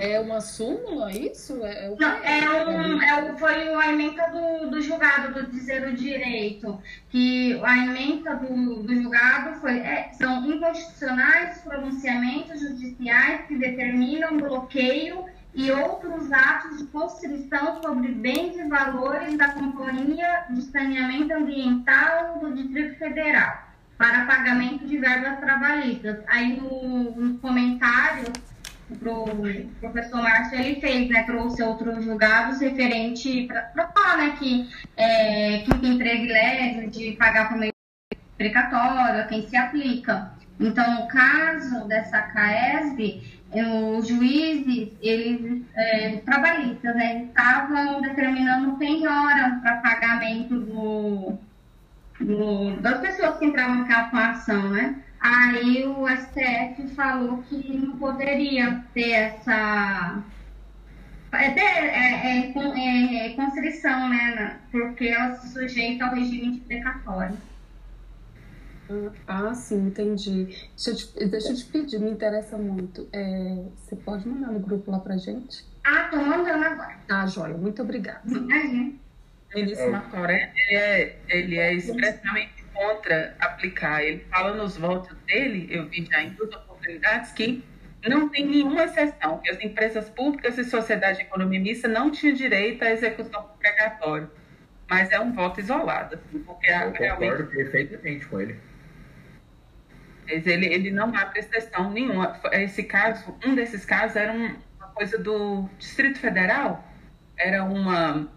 [0.00, 1.64] É uma súmula isso?
[1.64, 5.94] É, é Não, é um, é, foi a emenda do, do julgado do dizer o
[5.94, 14.36] direito, que a emenda do, do julgado foi, é, são inconstitucionais pronunciamentos judiciais que determinam
[14.38, 15.24] bloqueio
[15.54, 22.52] e outros atos de constrição sobre bens e valores da Companhia de Saneamento Ambiental do
[22.54, 23.64] Distrito Federal
[23.96, 26.18] para pagamento de verbas trabalhistas.
[26.26, 28.32] Aí no, comentário
[28.98, 29.24] pro
[29.80, 35.78] professor Márcio, ele fez, né, trouxe outros julgados referente para falar, né, que é, quem
[35.78, 37.72] tem privilégio de pagar por meio
[38.36, 40.32] precatório, a quem se aplica.
[40.58, 49.60] Então, no caso dessa CAESB, os juízes, eles, é, trabalhistas, né, eles estavam determinando penhora
[49.62, 51.38] para pagamento do,
[52.20, 54.96] do, das pessoas que entravam com a ação, né?
[55.20, 60.22] Aí o STF falou que não poderia ter essa
[61.32, 64.58] é, é, é, é, constrição, né?
[64.70, 67.36] Porque ela se sujeita ao regime de precatório.
[69.26, 70.44] Ah, sim, entendi.
[70.44, 73.08] Deixa eu te, deixa eu te pedir, me interessa muito.
[73.12, 75.64] É, você pode mandar no grupo lá pra gente?
[75.84, 76.98] Ah, tô mandando agora.
[77.10, 78.22] Ah, joia, muito obrigada.
[79.54, 84.02] Ministro Martoré, ele é, ele é expressamente contra aplicar.
[84.02, 87.64] Ele fala nos votos dele, eu vi já em duas oportunidades, que
[88.06, 92.34] não tem nenhuma exceção, que as empresas públicas e sociedade de economia mista não tinham
[92.34, 94.28] direito à execução precatória.
[94.90, 98.58] Mas é um voto isolado, assim, porque eu concordo perfeitamente com ele.
[100.26, 102.40] Mas ele, ele não abre exceção nenhuma.
[102.52, 106.84] Esse caso, um desses casos era um, uma coisa do Distrito Federal,
[107.36, 108.28] era uma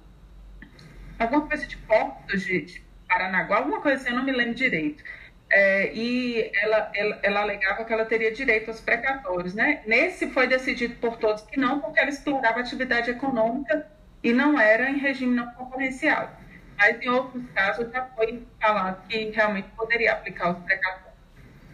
[1.19, 5.03] alguma coisa de portos de, de Paranaguá, alguma coisa assim, eu não me lembro direito.
[5.49, 9.53] É, e ela, ela, ela, alegava que ela teria direito aos precatórios.
[9.55, 9.81] Né?
[9.87, 13.87] Nesse foi decidido por todos que não, porque ela explorava atividade econômica
[14.21, 16.29] e não era em regime não concorrencial.
[16.77, 21.06] Mas em outros casos já foi falado que realmente poderia aplicar os precatórios.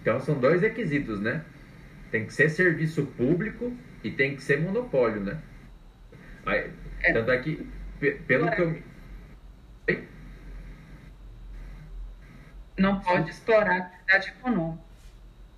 [0.04, 1.46] Então são dois requisitos, né?
[2.12, 3.74] Tem que ser serviço público
[4.04, 5.40] e tem que ser monopólio, né?
[6.46, 6.70] Aí,
[7.02, 7.14] é.
[7.14, 7.66] Tanto é que,
[8.28, 8.84] pelo que eu.
[12.78, 14.84] Não pode explorar a atividade econômica.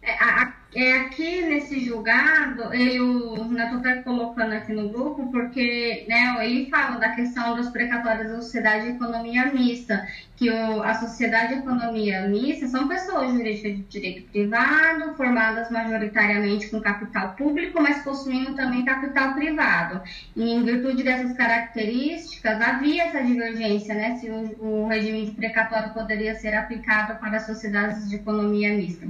[0.04, 6.46] É, a, é, aqui nesse julgado, eu estou até colocando aqui no grupo, porque né,
[6.46, 10.06] ele fala da questão dos precatórios da sociedade de economia mista,
[10.36, 16.68] que o, a sociedade de economia mista são pessoas jurídicas de direito privado, formadas majoritariamente
[16.70, 20.02] com capital público, mas possuindo também capital privado.
[20.36, 25.94] E em virtude dessas características, havia essa divergência, né, se o, o regime de precatório
[25.94, 29.08] poderia ser aplicado para sociedades de economia mista.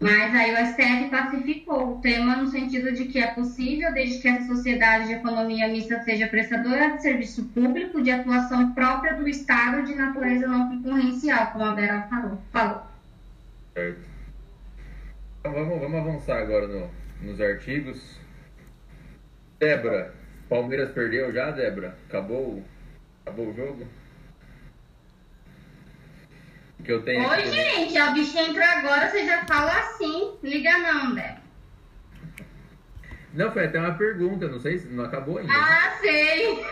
[0.00, 4.28] Mas aí o STF pacificou o tema no sentido de que é possível, desde que
[4.28, 9.84] a sociedade de economia mista seja prestadora de serviço público de atuação própria do Estado
[9.84, 12.40] de natureza não concorrencial, como a Vera falou.
[12.52, 12.82] falou.
[13.74, 14.00] Certo.
[15.40, 16.88] Então vamos, vamos avançar agora no,
[17.20, 18.20] nos artigos.
[19.58, 20.14] Débora,
[20.48, 21.96] Palmeiras perdeu já, Débora?
[22.08, 22.62] Acabou,
[23.24, 23.84] acabou o jogo?
[26.84, 27.28] Que eu tenho.
[27.28, 30.32] Oi, gente, a bicha entra agora, você já fala assim.
[30.42, 31.48] Liga não, Débora.
[33.34, 35.52] Não, foi até uma pergunta, não sei se não acabou ainda.
[35.52, 36.64] Ah, sei.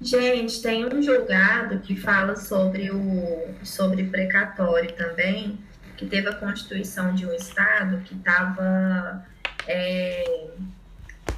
[0.00, 5.58] Gente, tem um julgado que fala sobre o sobre precatório também,
[5.96, 9.26] que teve a constituição de um estado que estava
[9.66, 10.50] é,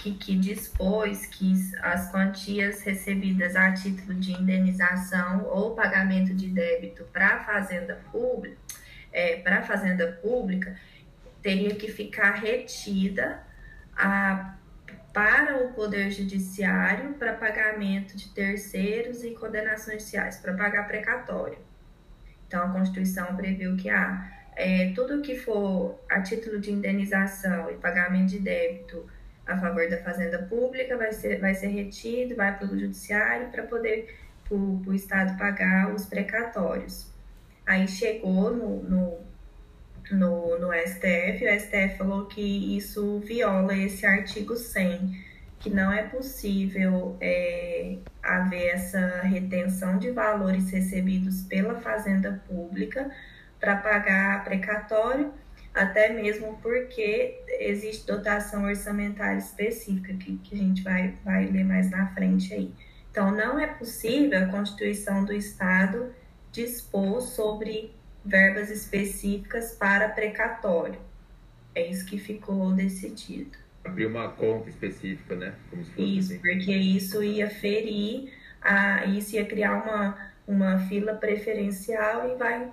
[0.02, 7.04] que, que dispôs que as quantias recebidas a título de indenização ou pagamento de débito
[7.12, 8.56] para a fazenda pública,
[9.12, 10.76] é, para a fazenda pública,
[11.40, 13.44] teria que ficar retida
[13.96, 14.56] a,
[15.12, 21.58] para o Poder Judiciário para pagamento de terceiros e condenações judiciais, para pagar precatório.
[22.48, 27.74] Então, a Constituição previu que há é, tudo que for a título de indenização e
[27.74, 29.08] pagamento de débito
[29.46, 33.64] a favor da fazenda pública, vai ser, vai ser retido, vai para o judiciário para
[33.64, 34.14] poder
[34.50, 37.10] o Estado pagar os precatórios.
[37.66, 39.18] Aí chegou no, no,
[40.10, 46.02] no, no STF, o STF falou que isso viola esse artigo 100, que não é
[46.02, 53.10] possível é, haver essa retenção de valores recebidos pela fazenda pública
[53.60, 55.32] para pagar precatório
[55.74, 61.90] até mesmo porque existe dotação orçamentária específica que, que a gente vai, vai ler mais
[61.90, 62.72] na frente aí.
[63.10, 66.14] Então, não é possível a Constituição do Estado
[66.50, 67.94] dispor sobre
[68.24, 71.00] verbas específicas para precatório.
[71.74, 73.56] É isso que ficou decidido.
[73.84, 75.54] Abrir uma conta específica, né?
[75.96, 76.38] isso, assim.
[76.40, 82.70] porque isso ia ferir, a, isso ia criar uma, uma fila preferencial e vai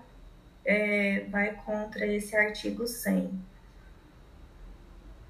[0.66, 3.32] é, vai contra esse artigo 100.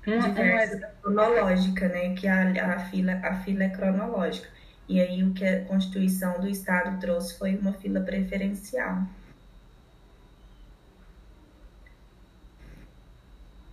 [0.08, 2.16] Uma, uma cronológica, né?
[2.16, 4.48] Que a, a, fila, a fila é cronológica.
[4.88, 9.04] E aí o que a Constituição do Estado trouxe foi uma fila preferencial.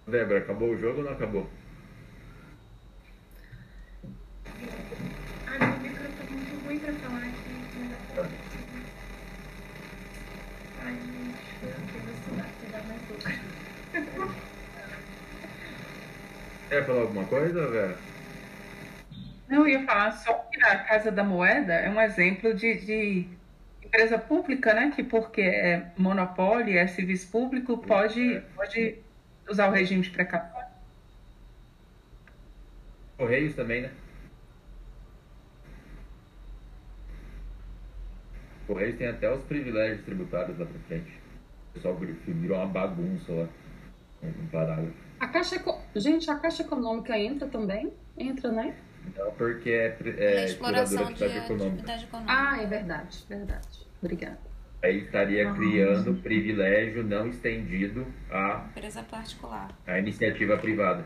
[0.06, 1.48] Débora, acabou o jogo ou não acabou?
[5.46, 7.46] Ah, meu microfone é muito ruim pra falar aqui.
[16.68, 17.98] Quer falar alguma coisa, Vera?
[19.48, 23.28] Eu ia falar só que a Casa da Moeda é um exemplo de, de
[23.82, 24.90] empresa pública, né?
[24.94, 28.98] Que porque é monopólio, é serviço público, pode, pode
[29.48, 30.66] usar o regime de precatório.
[33.16, 33.90] Correios também, né?
[38.66, 41.10] Correios tem até os privilégios tributários lá pra frente.
[41.70, 43.48] O pessoal virou uma bagunça lá.
[44.40, 44.92] Um parágrafo.
[45.18, 45.62] A Caixa,
[45.94, 47.92] gente, a Caixa Econômica entra também?
[48.18, 48.76] Entra, né?
[49.16, 51.72] Não, porque é, é, é exploração de atividade econômica.
[51.74, 52.32] atividade econômica.
[52.34, 53.86] Ah, é verdade, verdade.
[54.02, 54.38] Obrigada.
[54.82, 59.70] Aí estaria criando privilégio não estendido à, Empresa particular.
[59.86, 61.04] à iniciativa privada.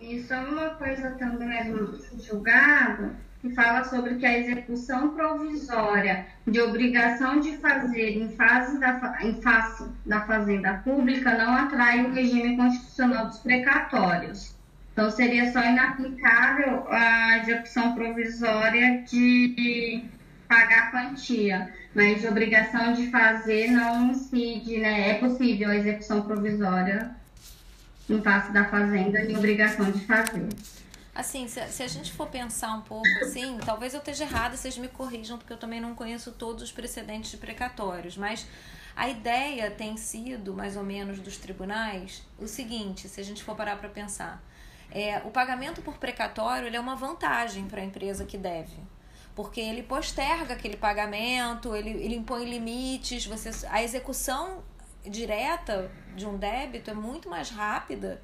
[0.00, 6.60] E só uma coisa também do julgado, que fala sobre que a execução provisória de
[6.60, 12.56] obrigação de fazer em, fase da, em face da fazenda pública não atrai o regime
[12.56, 14.54] constitucional dos precatórios.
[14.92, 20.04] Então, seria só inaplicável a execução provisória de
[20.46, 25.10] pagar quantia, mas de obrigação de fazer não incide, né?
[25.10, 27.10] É possível a execução provisória
[28.10, 30.48] em face da fazenda e obrigação de fazer.
[31.20, 34.78] Assim, se, se a gente for pensar um pouco assim, talvez eu esteja errada, vocês
[34.78, 38.46] me corrijam, porque eu também não conheço todos os precedentes de precatórios, mas
[38.96, 43.54] a ideia tem sido, mais ou menos, dos tribunais, o seguinte, se a gente for
[43.54, 44.42] parar para pensar.
[44.90, 48.78] É, o pagamento por precatório ele é uma vantagem para a empresa que deve.
[49.34, 54.64] Porque ele posterga aquele pagamento, ele, ele impõe limites, você, a execução
[55.04, 58.22] direta de um débito é muito mais rápida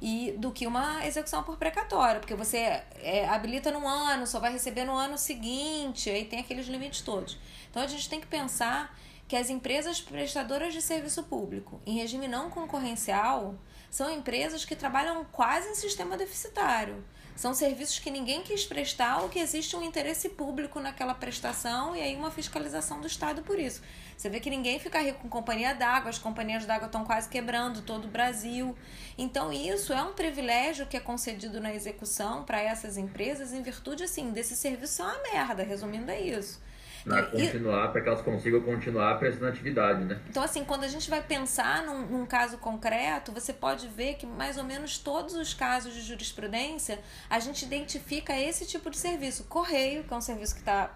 [0.00, 4.52] e do que uma execução por precatório, porque você é, habilita num ano, só vai
[4.52, 7.38] receber no ano seguinte, aí tem aqueles limites todos.
[7.70, 8.96] Então a gente tem que pensar
[9.26, 13.54] que as empresas prestadoras de serviço público em regime não concorrencial
[13.90, 17.04] são empresas que trabalham quase em sistema deficitário.
[17.38, 22.00] São serviços que ninguém quis prestar ou que existe um interesse público naquela prestação e
[22.00, 23.80] aí uma fiscalização do Estado por isso.
[24.16, 27.80] Você vê que ninguém fica rico com companhia d'água, as companhias d'água estão quase quebrando
[27.82, 28.76] todo o Brasil.
[29.16, 34.02] Então, isso é um privilégio que é concedido na execução para essas empresas em virtude
[34.02, 35.62] assim desse serviço ser uma merda.
[35.62, 36.60] Resumindo, é isso.
[37.08, 40.20] Para E- continuar, para que elas consigam continuar prestando atividade, né?
[40.28, 44.26] Então, assim, quando a gente vai pensar num, num caso concreto, você pode ver que
[44.26, 46.98] mais ou menos todos os casos de jurisprudência,
[47.28, 49.44] a gente identifica esse tipo de serviço.
[49.44, 50.90] Correio, que é um serviço que está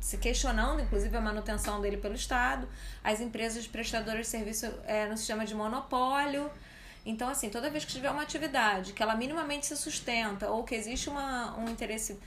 [0.00, 2.68] se questionando, inclusive, a manutenção dele pelo Estado,
[3.02, 6.50] as empresas prestadoras de serviço é, no sistema de monopólio.
[7.06, 10.74] Então, assim, toda vez que tiver uma atividade que ela minimamente se sustenta ou que
[10.74, 12.18] existe uma, um interesse, é,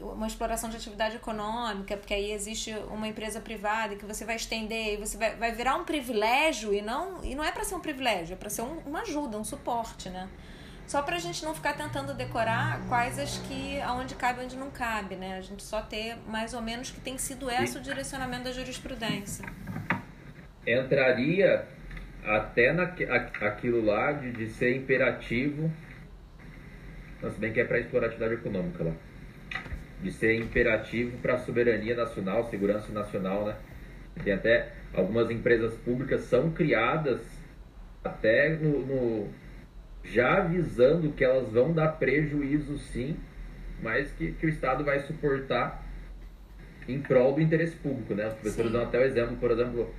[0.00, 4.94] uma exploração de atividade econômica, porque aí existe uma empresa privada que você vai estender
[4.94, 7.80] e você vai, vai virar um privilégio e não, e não é para ser um
[7.80, 10.28] privilégio, é para ser um- uma ajuda, um suporte, né?
[10.86, 15.16] Só pra gente não ficar tentando decorar quais as que aonde cabe onde não cabe,
[15.16, 15.36] né?
[15.36, 19.44] A gente só ter mais ou menos que tem sido esse o direcionamento da jurisprudência.
[20.64, 21.66] Entraria
[22.24, 25.72] até naque- a- aquilo lá de, de ser imperativo,
[27.20, 28.92] se bem que é para explorar atividade econômica lá,
[30.02, 33.56] de ser imperativo para a soberania nacional, segurança nacional, né?
[34.24, 37.20] Tem até algumas empresas públicas são criadas
[38.04, 39.28] até no, no-
[40.04, 43.16] já avisando que elas vão dar prejuízo sim,
[43.82, 45.84] mas que, que o Estado vai suportar
[46.88, 48.28] em prol do interesse público, né?
[48.28, 48.72] Os professores Sim.
[48.72, 49.92] dão até o exemplo, por exemplo,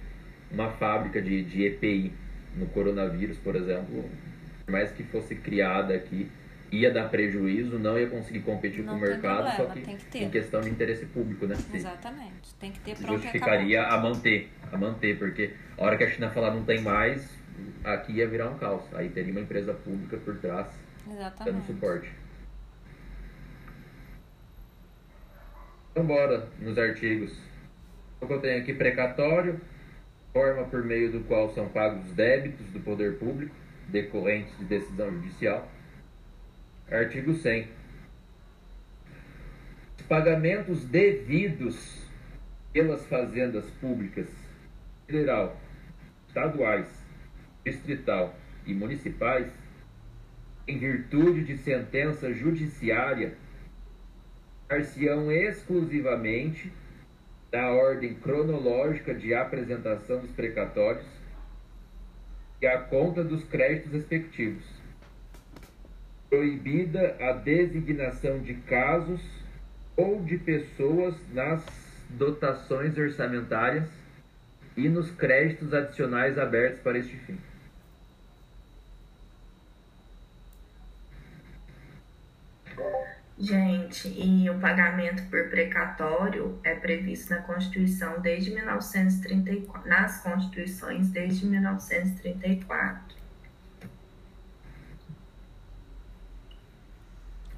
[0.52, 2.14] uma fábrica de, de EPI
[2.56, 4.06] no coronavírus, por exemplo,
[4.66, 6.30] por mais que fosse criada aqui,
[6.72, 9.98] ia dar prejuízo, não ia conseguir competir Não com o mercado, problema, só que tem
[9.98, 10.24] que ter.
[10.24, 11.56] em questão de interesse público, né?
[11.74, 12.54] Exatamente.
[12.60, 16.30] Tem que ter pronto justificaria a manter, a manter, porque a hora que a China
[16.30, 17.38] falar não tem mais,
[17.84, 18.84] aqui ia virar um caos.
[18.94, 20.68] Aí teria uma empresa pública por trás
[21.06, 21.68] dando Exatamente.
[21.68, 22.10] suporte.
[25.92, 27.36] Então bora nos artigos.
[28.20, 29.60] O que eu tenho aqui precatório,
[30.34, 33.56] forma por meio do qual são pagos os débitos do poder público
[33.88, 35.68] decorrentes de decisão judicial.
[36.90, 37.68] Artigo 100.
[40.00, 42.02] Os pagamentos devidos
[42.72, 44.30] pelas fazendas públicas
[45.06, 45.60] federal,
[46.30, 46.88] estaduais,
[47.66, 48.34] distrital
[48.66, 49.52] e municipais
[50.66, 53.34] em virtude de sentença judiciária,
[54.70, 56.72] dar-se-ão exclusivamente
[57.52, 61.06] da ordem cronológica de apresentação dos precatórios
[62.62, 64.77] e à conta dos créditos respectivos.
[66.30, 69.22] Proibida a designação de casos
[69.96, 71.64] ou de pessoas nas
[72.10, 73.90] dotações orçamentárias
[74.76, 77.38] e nos créditos adicionais abertos para este fim.
[83.40, 91.46] Gente, e o pagamento por precatório é previsto na Constituição desde 1934, nas Constituições desde
[91.46, 93.17] 1934.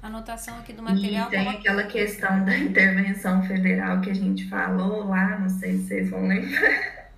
[0.02, 1.28] Anotação aqui do E material.
[1.28, 5.84] tem coloca- aquela questão da intervenção federal que a gente falou lá, não sei se
[5.88, 7.10] vocês vão lembrar,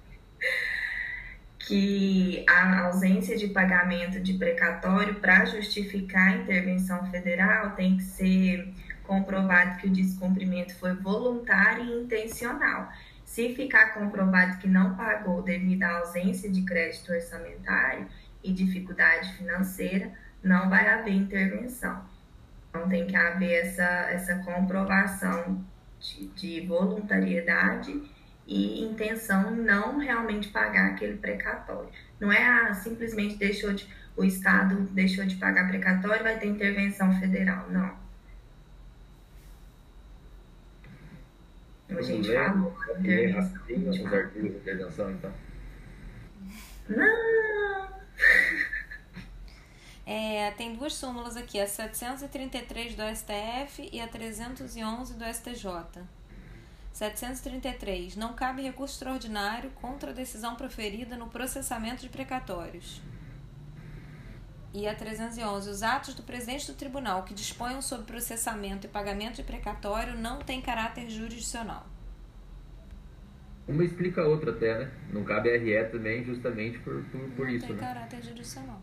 [1.60, 8.68] que a ausência de pagamento de precatório para justificar a intervenção federal tem que ser
[9.04, 12.88] comprovado que o descumprimento foi voluntário e intencional.
[13.24, 18.06] Se ficar comprovado que não pagou devido à ausência de crédito orçamentário
[18.42, 20.10] e dificuldade financeira,
[20.42, 22.04] não vai haver intervenção.
[22.72, 25.62] Então tem que haver essa, essa comprovação
[26.00, 28.02] de, de voluntariedade
[28.46, 31.90] e intenção não realmente pagar aquele precatório.
[32.18, 37.12] Não é ah, simplesmente deixou de, o Estado deixou de pagar precatório, vai ter intervenção
[37.20, 37.68] federal.
[37.70, 38.00] Não.
[41.90, 43.52] A gente falou, a Ler intervenção.
[43.52, 45.32] rapidinho os artigos de intervenção, então.
[46.88, 47.92] Não!
[50.04, 56.02] É, tem duas súmulas aqui, a 733 do STF e a 311 do STJ.
[56.92, 58.16] 733.
[58.16, 63.00] Não cabe recurso extraordinário contra a decisão proferida no processamento de precatórios.
[64.74, 65.70] E a 311.
[65.70, 70.38] Os atos do presidente do tribunal que disponham sobre processamento e pagamento de precatório não
[70.38, 71.86] têm caráter jurisdicional.
[73.68, 74.90] Uma explica a outra até, né?
[75.12, 77.80] Não cabe RE também justamente por, por, por não isso, tem né?
[77.80, 78.82] caráter jurisdicional.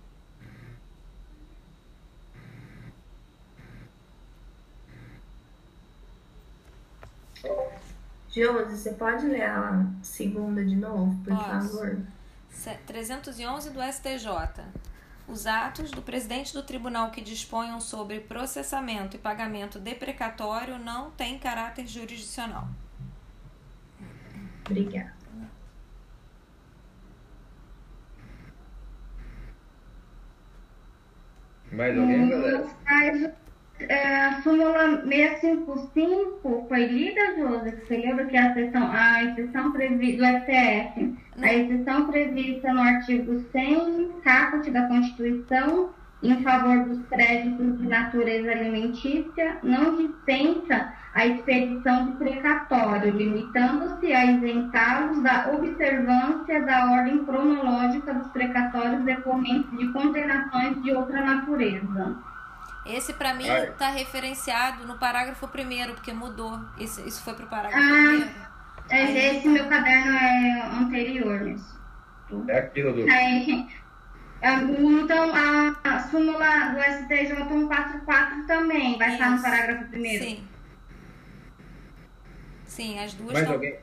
[8.29, 11.45] Josi, você pode ler a segunda de novo, por Posso.
[11.77, 11.99] favor?
[12.49, 14.63] Se- 311 do STJ.
[15.27, 21.11] Os atos do presidente do tribunal que disponham sobre processamento e pagamento de precatório não
[21.11, 22.67] têm caráter jurisdicional.
[24.67, 25.13] Obrigada.
[31.71, 32.67] Mais alguém, galera?
[33.87, 37.71] É, a súmula 655 foi lida, Josi?
[37.71, 43.39] Você lembra que a exceção, a exceção prevista do STF, a exceção prevista no artigo
[43.51, 52.07] 100, caput da Constituição, em favor dos créditos de natureza alimentícia, não dispensa a expedição
[52.07, 60.83] de precatório, limitando-se a isentá-los da observância da ordem cronológica dos precatórios decorrentes de condenações
[60.83, 62.17] de outra natureza.
[62.85, 63.69] Esse, para mim, é.
[63.69, 66.59] está referenciado no parágrafo primeiro, porque mudou.
[66.79, 67.89] Esse, isso foi para o parágrafo Ah.
[67.91, 68.49] primeiro.
[68.89, 71.79] É, Esse meu caderno é anterior nisso.
[72.47, 73.09] É aquilo do.
[73.11, 73.67] Aí,
[74.41, 79.43] então, a, a súmula do STJ 144 também vai estar no Isso.
[79.43, 80.23] parágrafo primeiro.
[80.23, 80.47] Sim.
[82.65, 83.53] Sim, as duas Mais estão.
[83.55, 83.79] alguém?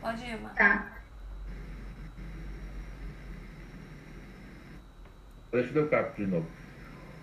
[0.00, 0.54] Pode ir, Mar.
[0.54, 0.86] Tá.
[5.52, 6.57] Deixa eu ler o capítulo de novo.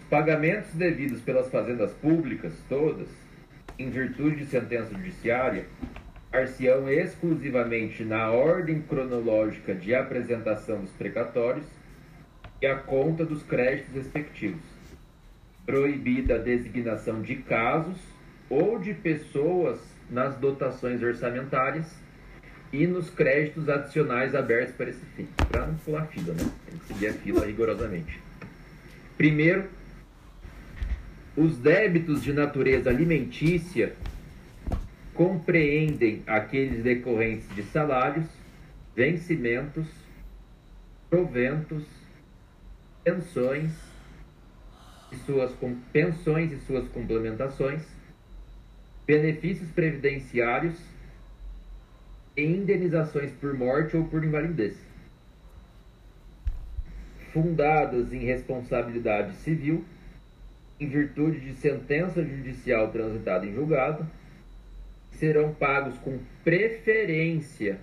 [0.06, 3.08] Os pagamentos devidos pelas fazendas públicas, todas,
[3.78, 5.66] em virtude de sentença judiciária,
[6.32, 11.66] ar-se-ão exclusivamente na ordem cronológica de apresentação dos precatórios
[12.62, 14.62] e a conta dos créditos respectivos.
[15.66, 17.98] Proibida a designação de casos
[18.48, 21.88] ou de pessoas nas dotações orçamentárias
[22.72, 25.28] e nos créditos adicionais abertos para esse fim.
[25.50, 26.48] Para não pular fila, né?
[26.70, 28.22] Tem que seguir a fila rigorosamente.
[29.18, 29.68] Primeiro,
[31.36, 33.94] os débitos de natureza alimentícia
[35.14, 38.28] compreendem aqueles decorrentes de salários,
[38.96, 39.88] vencimentos,
[41.10, 41.84] proventos,
[43.04, 43.72] pensões
[45.12, 45.52] e suas
[45.92, 47.82] pensões e suas complementações,
[49.06, 50.78] benefícios previdenciários
[52.36, 54.76] e indenizações por morte ou por invalidez,
[57.32, 59.86] fundadas em responsabilidade civil,
[60.80, 64.06] em virtude de sentença judicial transitada em julgado,
[65.12, 67.80] serão pagos com preferência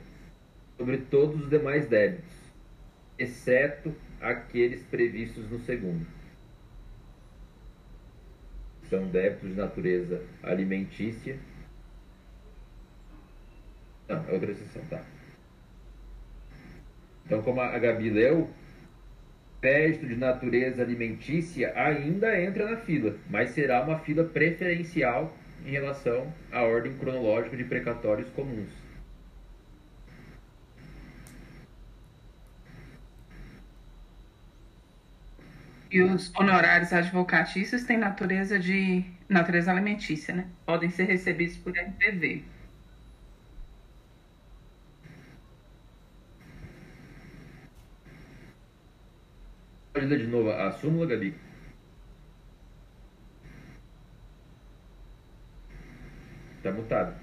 [0.77, 2.35] sobre todos os demais débitos,
[3.19, 6.07] exceto aqueles previstos no segundo.
[8.89, 11.39] São débitos de natureza alimentícia.
[14.07, 15.03] Não, é outra exceção, tá.
[17.25, 18.51] Então, como a Gabi leu,
[19.63, 26.37] crédito de natureza alimentícia ainda entra na fila, mas será uma fila preferencial em relação
[26.51, 28.71] à ordem cronológica de precatórios comuns.
[35.91, 40.51] E os honorários advocatícios têm natureza de natureza alimentícia, né?
[40.67, 42.45] Podem ser recebidos por RPV.
[49.93, 51.35] Pode ler de novo a súmula, Gabi?
[56.63, 57.15] Tá mutado.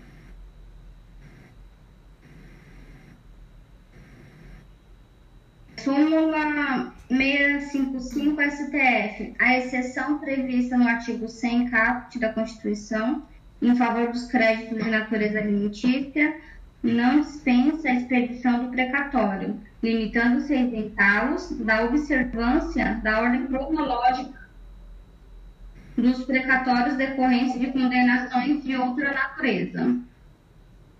[5.78, 9.36] Súmula 655 STF.
[9.40, 13.26] A exceção prevista no artigo 100 caput da Constituição
[13.62, 16.40] em favor dos créditos de natureza alimentícia
[16.82, 24.40] não dispensa a expedição do precatório, limitando-se a isentá-los da observância da ordem cronológica
[25.98, 29.98] dos precatórios decorrentes de condenações de outra natureza.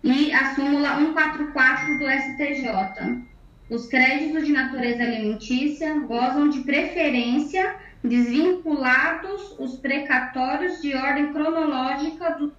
[0.04, 3.30] E a súmula 144 do STJ.
[3.70, 12.52] Os créditos de natureza alimentícia gozam de preferência desvinculados os precatórios de ordem cronológica dos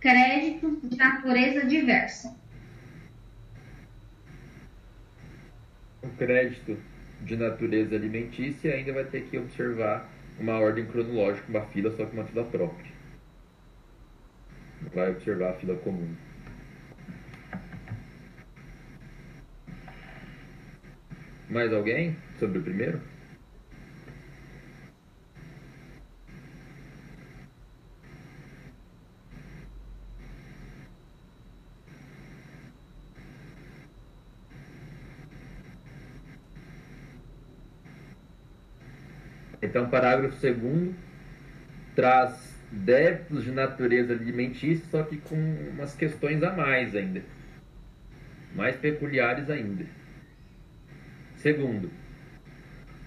[0.00, 2.34] créditos de natureza diversa.
[6.04, 6.76] O crédito
[7.22, 10.06] de natureza alimentícia ainda vai ter que observar
[10.38, 12.92] uma ordem cronológica, uma fila, só que uma fila própria.
[14.94, 16.14] Vai observar a fila comum.
[21.48, 23.00] Mais alguém sobre o primeiro?
[39.64, 40.94] Então, parágrafo 2
[41.94, 45.36] traz débitos de natureza alimentícia, só que com
[45.72, 47.22] umas questões a mais ainda.
[48.54, 49.86] Mais peculiares ainda.
[51.36, 51.90] Segundo,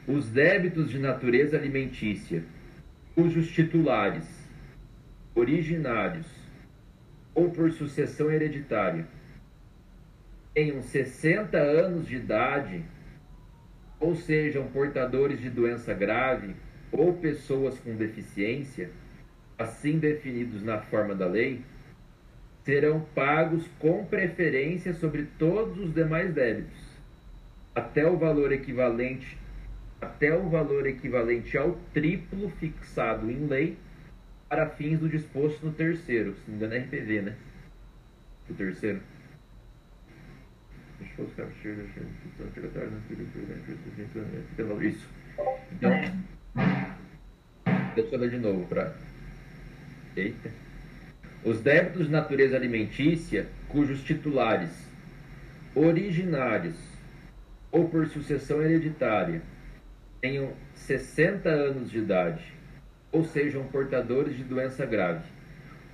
[0.07, 2.43] os débitos de natureza alimentícia,
[3.13, 4.27] cujos titulares,
[5.35, 6.25] originários
[7.35, 9.05] ou por sucessão hereditária
[10.55, 12.83] tenham 60 anos de idade
[13.99, 16.55] ou sejam portadores de doença grave
[16.91, 18.89] ou pessoas com deficiência,
[19.57, 21.61] assim definidos na forma da lei,
[22.63, 26.79] serão pagos com preferência sobre todos os demais débitos,
[27.73, 29.37] até o valor equivalente
[29.99, 33.77] até o valor equivalente ao triplo fixado em lei
[34.47, 37.35] para fins do disposto no terceiro, se não me engano é RPV, né?
[38.49, 39.01] O terceiro.
[44.83, 45.07] Isso.
[45.73, 45.91] Então,
[47.95, 48.95] deixa eu ler de novo para.
[50.15, 50.49] Eita.
[51.43, 54.87] Os débitos de natureza alimentícia, cujos titulares
[55.75, 56.75] originários
[57.71, 59.41] ou por sucessão hereditária
[60.19, 62.43] tenham 60 anos de idade
[63.11, 65.23] ou sejam portadores de doença grave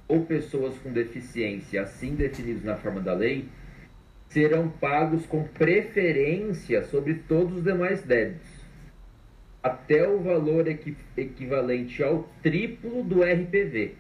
[0.08, 3.50] ou pessoas com deficiência assim definidos na forma da lei,
[4.34, 8.50] serão pagos com preferência sobre todos os demais débitos,
[9.62, 13.96] até o valor equi equivalente ao triplo do RPV.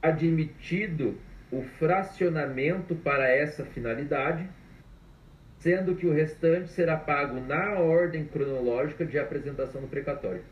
[0.00, 1.18] Admitido
[1.52, 4.48] o fracionamento para essa finalidade,
[5.58, 10.42] sendo que o restante será pago na ordem cronológica de apresentação do precatório.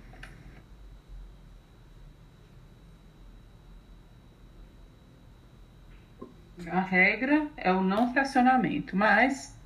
[6.71, 9.57] A regra é o não fracionamento, mas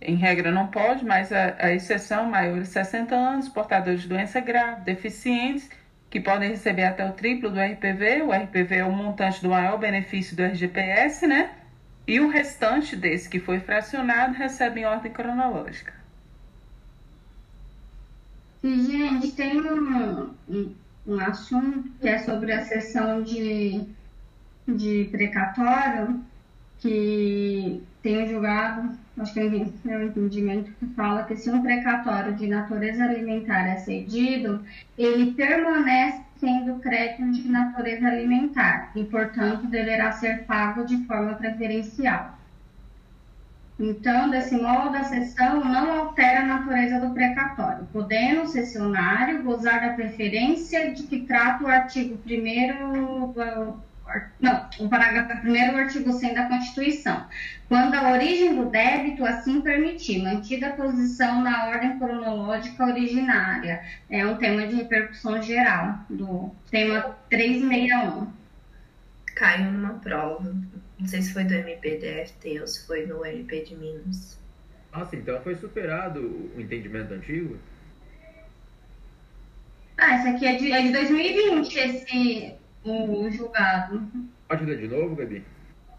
[0.00, 4.40] em regra não pode, mas a, a exceção maiores de 60 anos, portadores de doença
[4.40, 5.68] grave, deficientes,
[6.10, 8.22] que podem receber até o triplo do RPV.
[8.22, 11.50] O RPV é o montante do maior benefício do RGPS, né?
[12.06, 15.94] E o restante desse que foi fracionado recebe em ordem cronológica.
[18.62, 20.74] E, gente, tem um, um,
[21.06, 23.84] um assunto que é sobre a sessão de,
[24.68, 26.20] de precatório,
[26.82, 32.48] que tem julgado, acho que é um entendimento que fala que se um precatório de
[32.48, 34.60] natureza alimentar é cedido,
[34.98, 42.36] ele permanece sendo crédito de natureza alimentar e, portanto, deverá ser pago de forma preferencial.
[43.78, 49.80] Então, desse modo, a sessão não altera a natureza do precatório, podendo o cessionário gozar
[49.80, 53.74] da preferência de que trata o artigo 1
[54.40, 57.26] não, o parágrafo 1 do artigo 100 da Constituição,
[57.68, 63.82] quando a origem do débito assim permitir, mantida a posição na ordem cronológica originária.
[64.10, 68.26] É um tema de repercussão geral, do tema 361.
[69.34, 70.54] Caiu numa prova.
[70.98, 74.38] Não sei se foi do MPDFT ou se foi no MP de Minas.
[74.92, 76.20] Nossa, então foi superado
[76.54, 77.58] o entendimento antigo?
[79.96, 82.54] Ah, esse aqui é de, é de 2020, esse
[82.84, 84.08] o julgado.
[84.48, 85.44] Pode ler de novo, Gabi?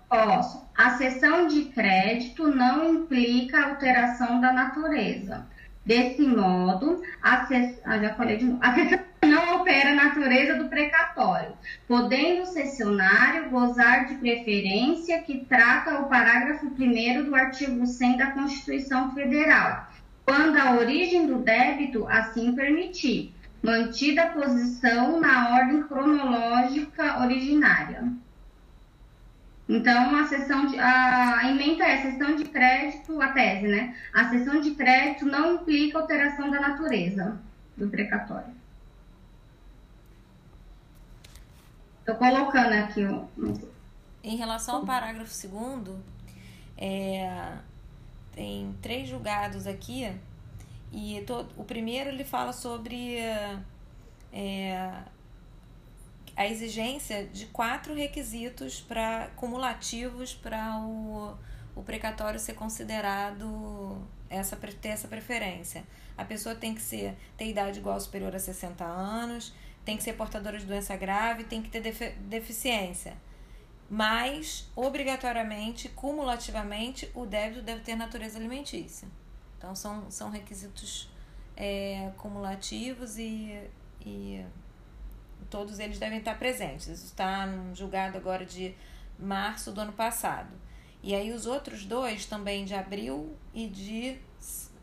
[0.09, 0.63] Posso.
[0.77, 5.47] A cessão de crédito não implica alteração da natureza.
[5.85, 7.81] Desse modo, a cess...
[7.83, 8.59] ah, já falei de novo.
[8.61, 11.53] A cessão não opera a natureza do precatório,
[11.87, 18.31] podendo o cessionário gozar de preferência que trata o parágrafo 1 do artigo 100 da
[18.31, 19.87] Constituição Federal,
[20.25, 23.33] quando a origem do débito assim permitir,
[23.63, 28.11] mantida a posição na ordem cronológica originária.
[29.69, 33.95] Então, a sessão de, a emenda é a sessão de crédito, a tese, né?
[34.13, 37.39] A sessão de crédito não implica alteração da natureza
[37.77, 38.53] do precatório.
[41.99, 43.29] Estou colocando aqui o.
[44.21, 46.03] Em relação ao parágrafo segundo,
[46.77, 47.53] é,
[48.33, 50.11] tem três julgados aqui
[50.93, 53.17] e to, o primeiro ele fala sobre
[54.31, 55.03] é,
[56.35, 61.35] a exigência de quatro requisitos para cumulativos para o,
[61.75, 63.97] o precatório ser considerado
[64.29, 65.83] essa ter essa preferência.
[66.15, 69.51] A pessoa tem que ser ter idade igual ou superior a 60 anos,
[69.83, 71.81] tem que ser portadora de doença grave, tem que ter
[72.19, 73.17] deficiência.
[73.89, 79.07] Mas, obrigatoriamente, cumulativamente, o débito deve ter natureza alimentícia.
[79.63, 81.09] Então, são, são requisitos
[81.55, 83.57] é, cumulativos e,
[84.05, 84.45] e
[85.49, 86.87] todos eles devem estar presentes.
[86.87, 88.75] Isso está no julgado agora de
[89.17, 90.49] março do ano passado.
[91.01, 94.19] E aí os outros dois também de abril e de.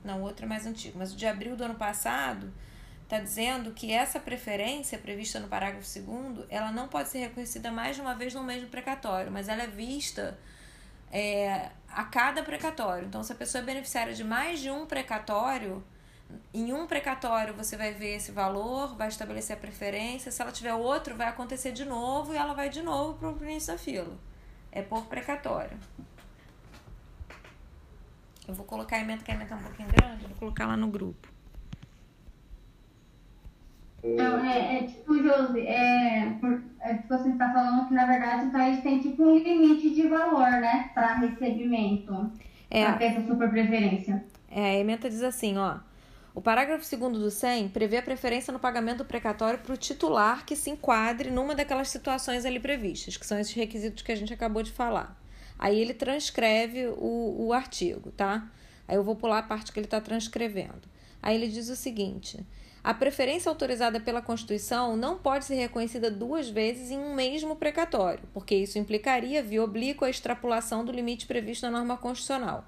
[0.03, 2.51] Não, o outro é mais antigo, mas o de abril do ano passado
[3.03, 7.97] está dizendo que essa preferência prevista no parágrafo 2 ela não pode ser reconhecida mais
[7.97, 10.39] de uma vez no mesmo precatório, mas ela é vista
[11.11, 13.07] é, a cada precatório.
[13.07, 15.83] Então, se a pessoa é beneficiária de mais de um precatório,
[16.55, 20.31] em um precatório você vai ver esse valor, vai estabelecer a preferência.
[20.31, 23.51] Se ela tiver outro, vai acontecer de novo e ela vai de novo para o
[23.51, 24.17] início da fila.
[24.71, 25.77] É por precatório.
[28.47, 30.77] Eu vou colocar a emenda, que a emenda é um pouquinho grande, vou colocar lá
[30.77, 31.30] no grupo.
[34.03, 36.37] Então, é, é tipo, Josi, é,
[36.81, 40.09] é, tipo, você está falando que, na verdade, o país tem tipo um limite de
[40.09, 42.33] valor, né, para recebimento,
[42.71, 42.85] é.
[42.85, 44.25] para ter essa super preferência.
[44.51, 45.79] É, a emenda diz assim, ó,
[46.35, 50.47] o parágrafo 2 do 100 prevê a preferência no pagamento do precatório para o titular
[50.47, 54.33] que se enquadre numa daquelas situações ali previstas, que são esses requisitos que a gente
[54.33, 55.21] acabou de falar.
[55.59, 58.49] Aí ele transcreve o, o artigo, tá?
[58.89, 60.89] Aí eu vou pular a parte que ele está transcrevendo.
[61.23, 62.45] Aí ele diz o seguinte:
[62.83, 68.23] a preferência autorizada pela Constituição não pode ser reconhecida duas vezes em um mesmo precatório,
[68.33, 72.65] porque isso implicaria, via oblíqua, a extrapolação do limite previsto na norma constitucional.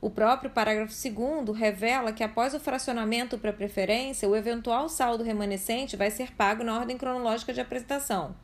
[0.00, 5.96] O próprio parágrafo 2 revela que, após o fracionamento para preferência, o eventual saldo remanescente
[5.96, 8.36] vai ser pago na ordem cronológica de apresentação.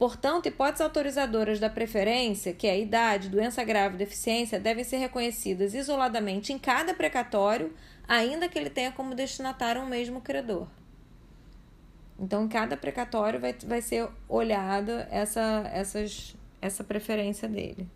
[0.00, 5.74] Portanto, hipóteses autorizadoras da preferência, que é a idade, doença grave deficiência, devem ser reconhecidas
[5.74, 7.70] isoladamente em cada precatório
[8.08, 10.66] ainda que ele tenha como destinatário um mesmo credor.
[12.18, 17.86] Então, em cada precatório vai, vai ser olhada essa, essas, essa preferência dele.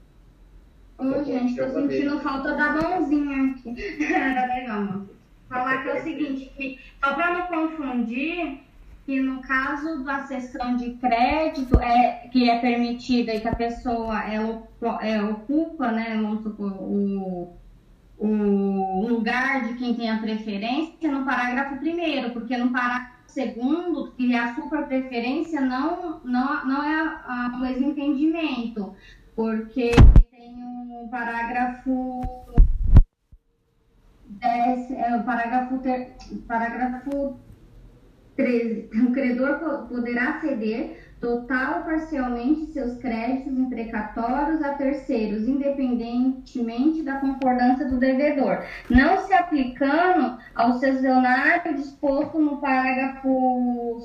[0.98, 4.04] Ô, gente, tô sentindo falta da mãozinha aqui.
[4.12, 5.10] Era legal, mano.
[5.48, 8.60] Falar que é o seguinte, que, só para não confundir,
[9.04, 14.22] que no caso da sessão de crédito é, que é permitida e que a pessoa
[14.22, 17.54] é, ocupa, né, supor, o
[18.18, 24.32] o lugar de quem tem a preferência no parágrafo primeiro, porque no parágrafo segundo, que
[24.32, 28.94] é a super preferência, não, não, não é a, a, entendimento,
[29.34, 29.90] porque
[30.30, 32.20] tem um parágrafo
[34.26, 36.14] 10, é, o parágrafo, ter,
[36.46, 37.43] parágrafo 13,
[38.36, 47.88] o credor poderá ceder total ou parcialmente seus créditos imprecatórios a terceiros, independentemente da concordância
[47.88, 54.02] do devedor, não se aplicando ao cessionário disposto no parágrafo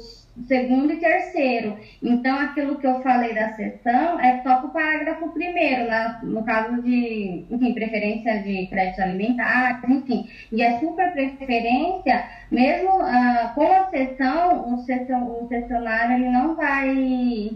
[0.47, 1.77] segundo e terceiro.
[2.01, 6.19] Então, aquilo que eu falei da sessão é só para o parágrafo primeiro, né?
[6.23, 10.29] no caso de, enfim, preferência de créditos alimentares, enfim.
[10.51, 16.55] E a super preferência, mesmo uh, com a sessão, o, sessão, o sessionário ele não
[16.55, 17.51] vai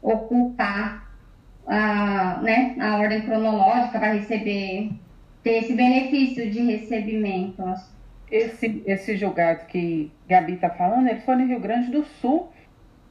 [0.00, 1.10] ocupar
[1.66, 4.90] uh, né, a ordem cronológica, vai receber,
[5.42, 7.62] ter esse benefício de recebimento.
[8.32, 12.50] Esse, esse julgado que Gabi está falando, ele foi no Rio Grande do Sul.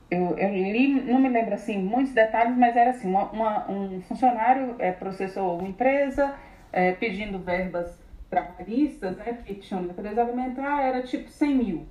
[0.10, 4.02] Eu, eu li, não me lembro assim muitos detalhes, mas era assim: uma, uma, um
[4.02, 6.34] funcionário é, processou uma empresa
[6.74, 8.02] é, pedindo verbas
[8.32, 11.86] trabalhistas, né, que tinham natureza alimentar, era tipo 100 mil.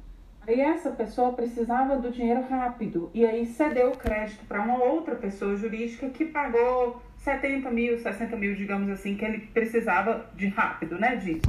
[0.45, 5.15] Aí essa pessoa precisava do dinheiro rápido e aí cedeu o crédito para uma outra
[5.15, 10.99] pessoa jurídica que pagou 70 mil, 60 mil, digamos assim, que ele precisava de rápido,
[10.99, 11.47] né, disso.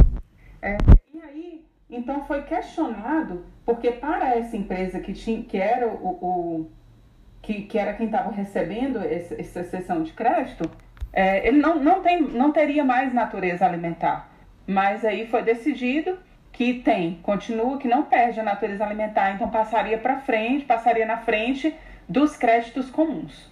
[0.61, 0.77] É,
[1.13, 6.71] e aí, então foi questionado, porque para essa empresa que, tinha, que era o, o
[7.41, 10.69] que, que era quem estava recebendo esse, essa sessão de crédito,
[11.11, 14.31] é, ele não, não, tem, não teria mais natureza alimentar.
[14.65, 16.17] Mas aí foi decidido
[16.51, 21.17] que tem, continua, que não perde a natureza alimentar, então passaria para frente, passaria na
[21.17, 21.75] frente
[22.07, 23.51] dos créditos comuns.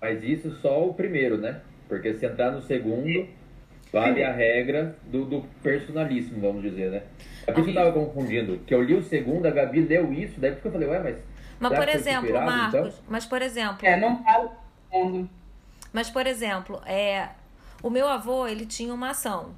[0.00, 1.60] Mas isso só o primeiro, né?
[1.88, 3.28] Porque se entrar no segundo,
[3.92, 7.02] vale a regra do, do personalíssimo, vamos dizer, né?
[7.46, 10.12] É por isso que eu tava confundindo, que eu li o segundo, a Gabi leu
[10.12, 11.18] isso, daí porque eu falei, ué, mas.
[11.58, 12.92] Mas por exemplo, Marcos, então?
[13.08, 13.86] mas por exemplo.
[13.86, 15.28] É, não falo
[15.92, 17.28] Mas por exemplo, é,
[17.82, 19.54] o meu avô, ele tinha uma ação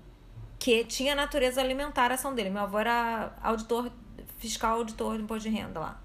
[0.59, 2.51] que tinha natureza alimentar a ação dele.
[2.51, 3.91] Meu avô era auditor
[4.39, 6.01] fiscal, auditor de imposto de renda lá.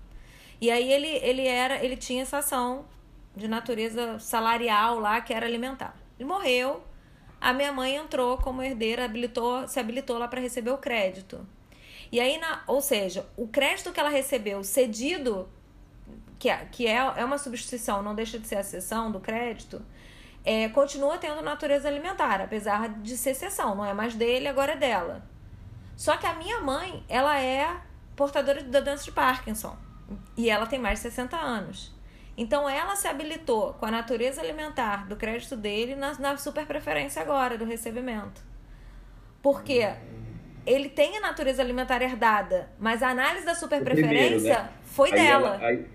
[0.59, 2.85] E aí ele, ele era, ele tinha essa ação
[3.35, 5.95] de natureza salarial lá que era alimentar.
[6.19, 6.83] Ele morreu.
[7.39, 11.45] A minha mãe entrou como herdeira, habilitou, se habilitou lá para receber o crédito.
[12.11, 15.47] E aí, na, ou seja, o crédito que ela recebeu cedido,
[16.39, 19.81] que, é, que é, é uma substituição, não deixa de ser a cessão do crédito,
[20.43, 23.75] é, continua tendo natureza alimentar, apesar de ser cessão.
[23.75, 25.23] Não é mais dele, agora é dela.
[25.95, 27.81] Só que a minha mãe, ela é
[28.15, 29.75] portadora da doença de Parkinson.
[30.37, 31.93] E ela tem mais de 60 anos.
[32.37, 37.57] Então ela se habilitou com a natureza alimentar do crédito dele na, na superpreferência agora
[37.57, 38.45] do recebimento.
[39.41, 39.91] Porque
[40.63, 44.69] ele tem a natureza alimentar herdada, mas a análise da superpreferência né?
[44.83, 45.55] foi aí dela.
[45.55, 45.87] Ela, aí,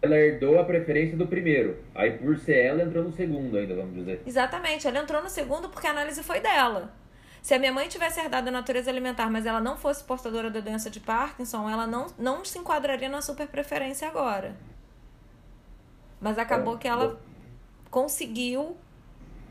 [0.00, 1.76] ela herdou a preferência do primeiro.
[1.94, 4.22] Aí por ser ela entrou no segundo ainda, vamos dizer.
[4.24, 6.94] Exatamente, ela entrou no segundo porque a análise foi dela.
[7.42, 10.60] Se a minha mãe tivesse herdado a natureza alimentar, mas ela não fosse portadora da
[10.60, 14.54] doença de Parkinson, ela não, não se enquadraria na superpreferência agora.
[16.20, 17.18] Mas acabou que ela
[17.90, 18.76] conseguiu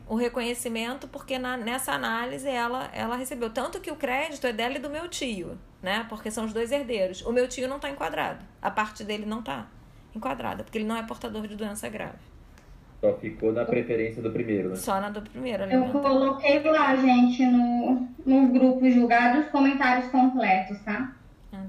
[0.08, 3.50] o reconhecimento porque na, nessa análise ela, ela recebeu.
[3.50, 6.06] Tanto que o crédito é dela e do meu tio, né?
[6.08, 7.22] Porque são os dois herdeiros.
[7.22, 8.44] O meu tio não está enquadrado.
[8.60, 9.66] A parte dele não está
[10.14, 12.18] enquadrada, porque ele não é portador de doença grave.
[13.00, 14.76] Só ficou na preferência do primeiro, né?
[14.76, 15.64] Só na do primeiro.
[15.64, 21.14] Eu coloquei lá, gente, no, no grupo julgado os comentários completos, tá?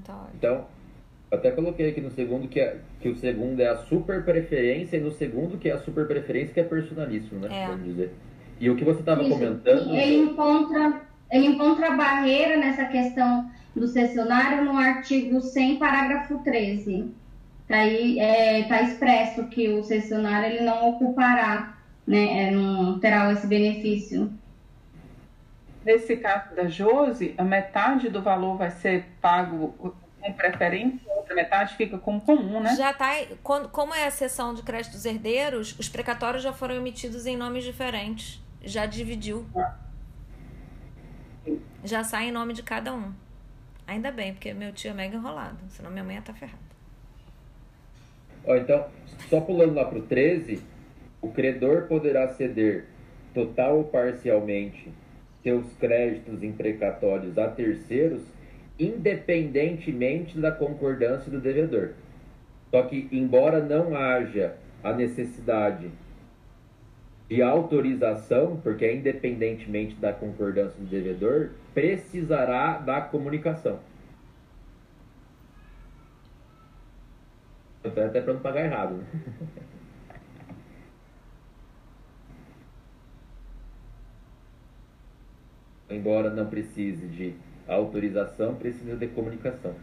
[0.04, 0.66] Tá então,
[1.32, 5.00] até coloquei aqui no segundo que, é, que o segundo é a super preferência e
[5.00, 7.48] no segundo que é a super preferência que é personalíssimo, né?
[7.50, 7.66] É.
[7.68, 8.12] Vamos dizer.
[8.60, 9.94] E o que você estava comentando.
[9.94, 17.10] Ele encontra, ele encontra barreira nessa questão do cessionário no artigo 100, parágrafo 13.
[17.66, 23.32] Tá aí é, tá expresso que o cessionário ele não ocupará, né, é, não terá
[23.32, 24.30] esse benefício.
[25.82, 31.34] Nesse caso da Jose, a metade do valor vai ser pago com preferência, a outra
[31.34, 32.76] metade fica como comum, né?
[32.76, 33.10] Já tá,
[33.42, 37.36] quando, como é a sessão de crédito dos herdeiros, os precatórios já foram emitidos em
[37.36, 38.40] nomes diferentes.
[38.64, 39.44] Já dividiu.
[39.56, 39.76] Ah.
[41.84, 43.12] Já sai em nome de cada um.
[43.86, 46.62] Ainda bem, porque meu tio é mega enrolado, senão minha mãe ia estar tá ferrada.
[48.44, 48.86] Ó, então,
[49.28, 50.62] só pulando lá pro 13,
[51.20, 52.86] o credor poderá ceder
[53.34, 54.92] total ou parcialmente
[55.42, 58.22] seus créditos imprecatórios a terceiros
[58.82, 61.90] independentemente da concordância do devedor.
[62.70, 65.90] Só que, embora não haja a necessidade
[67.28, 73.78] de autorização, porque é independentemente da concordância do devedor, precisará da comunicação.
[77.84, 78.94] Até para não pagar errado.
[78.94, 79.04] Né?
[85.90, 87.34] Embora não precise de
[87.72, 89.74] a autorização precisa de comunicação.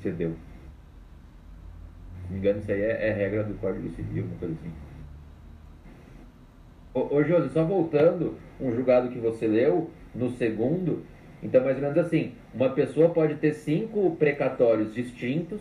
[0.00, 0.30] Cedeu.
[0.30, 4.72] Se não me engano, isso aí é, é regra do Código Civil, uma coisa assim.
[6.94, 11.04] Ô, ô Josi, só voltando, um julgado que você leu, no segundo,
[11.42, 15.60] então mais ou menos assim, uma pessoa pode ter cinco precatórios distintos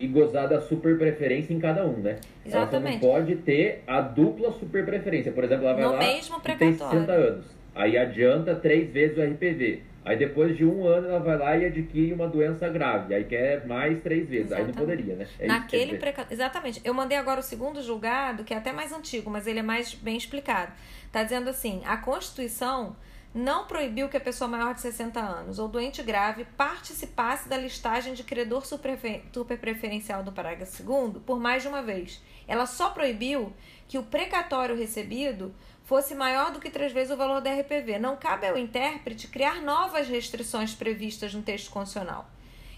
[0.00, 2.18] e gozar da super preferência em cada um, né?
[2.44, 2.54] Exatamente.
[2.54, 5.30] Ela só não pode ter a dupla super preferência.
[5.30, 7.63] Por exemplo, ela vai no lá mesmo e tem 60 anos.
[7.74, 9.82] Aí adianta três vezes o RPV.
[10.04, 13.14] Aí depois de um ano ela vai lá e adquire uma doença grave.
[13.14, 14.46] Aí quer mais três vezes.
[14.46, 14.68] Exatamente.
[14.70, 15.26] Aí não poderia, né?
[15.38, 16.26] É Naquele preca...
[16.30, 16.80] Exatamente.
[16.84, 19.94] Eu mandei agora o segundo julgado, que é até mais antigo, mas ele é mais
[19.94, 20.72] bem explicado.
[21.10, 22.94] Tá dizendo assim: a Constituição
[23.34, 28.14] não proibiu que a pessoa maior de 60 anos ou doente grave participasse da listagem
[28.14, 32.22] de credor superpreferencial do parágrafo 2 por mais de uma vez.
[32.46, 33.52] Ela só proibiu
[33.88, 35.52] que o precatório recebido
[35.84, 37.98] fosse maior do que três vezes o valor da RPV.
[37.98, 42.26] Não cabe ao intérprete criar novas restrições previstas no texto constitucional.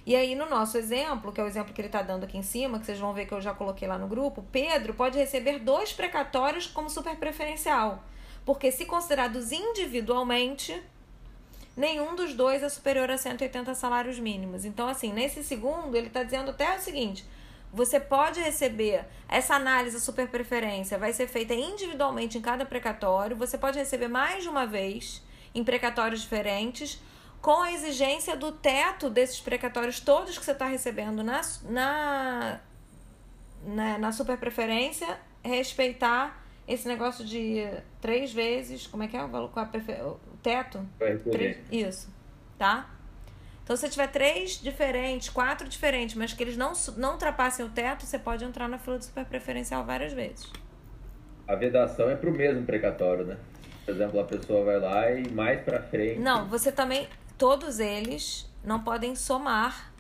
[0.05, 2.43] E aí, no nosso exemplo, que é o exemplo que ele está dando aqui em
[2.43, 5.59] cima, que vocês vão ver que eu já coloquei lá no grupo, Pedro pode receber
[5.59, 8.05] dois precatórios como super preferencial.
[8.45, 10.81] Porque, se considerados individualmente,
[11.77, 14.65] nenhum dos dois é superior a 180 salários mínimos.
[14.65, 17.25] Então, assim, nesse segundo, ele está dizendo até o seguinte:
[17.77, 23.59] você pode receber essa análise super preferência, vai ser feita individualmente em cada precatório, você
[23.59, 25.23] pode receber mais de uma vez
[25.55, 26.99] em precatórios diferentes
[27.43, 32.61] com a exigência do teto desses precatórios todos que você está recebendo na, na,
[33.63, 37.63] na, na super preferência, respeitar esse negócio de
[38.01, 40.85] três vezes, como é que é o valor, o teto?
[40.99, 41.21] Três,
[41.71, 42.11] isso,
[42.59, 42.96] tá?
[43.67, 48.07] Então, se tiver três diferentes, quatro diferentes, mas que eles não, não ultrapassem o teto,
[48.07, 50.49] você pode entrar na fila do super preferencial várias vezes.
[51.49, 53.37] A vedação é para o mesmo precatório, né?
[53.85, 56.21] Por exemplo, a pessoa vai lá e mais para frente.
[56.21, 59.93] Não, você também todos eles não podem somar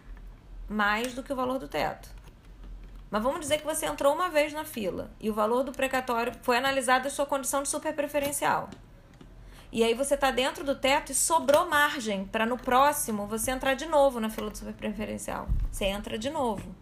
[0.69, 2.09] mais do que o valor do teto.
[3.11, 6.33] Mas vamos dizer que você entrou uma vez na fila e o valor do precatório
[6.41, 8.71] foi analisado a sua condição de super preferencial.
[9.77, 13.75] E aí você está dentro do teto e sobrou margem para no próximo você entrar
[13.75, 15.47] de novo na fila do super preferencial.
[15.71, 16.75] Você entra de novo.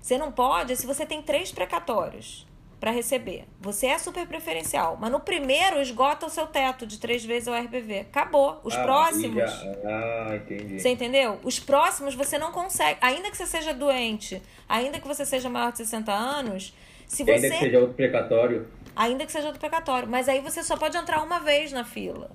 [0.00, 2.44] Você não pode se você tem três precatórios
[2.80, 3.44] para receber.
[3.60, 7.54] Você é super preferencial, mas no primeiro esgota o seu teto de três vezes o
[7.54, 8.00] RPV.
[8.00, 8.60] Acabou.
[8.64, 9.48] Os ah, próximos.
[9.48, 9.72] Já...
[9.84, 10.80] Ah, entendi.
[10.80, 11.38] Você entendeu?
[11.44, 12.98] Os próximos você não consegue.
[13.00, 16.74] Ainda que você seja doente, ainda que você seja maior de 60 anos,
[17.06, 17.34] se você.
[17.34, 18.66] Ainda que seja outro precatório.
[18.96, 20.08] Ainda que seja outro precatório.
[20.08, 22.30] Mas aí você só pode entrar uma vez na fila.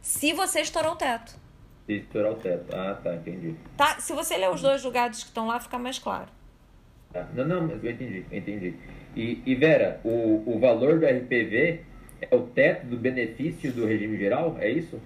[0.00, 1.34] Se você estourou o teto.
[1.86, 2.74] Se estourar o teto.
[2.74, 3.56] Ah, tá, entendi.
[3.76, 3.98] Tá?
[3.98, 6.28] Se você ler os dois julgados que estão lá, fica mais claro.
[7.12, 7.26] Tá.
[7.34, 8.74] Não, não, mas eu entendi, eu entendi.
[9.16, 11.84] E, e Vera, o, o valor do RPV
[12.20, 14.56] é o teto do benefício do regime geral?
[14.58, 15.00] É isso?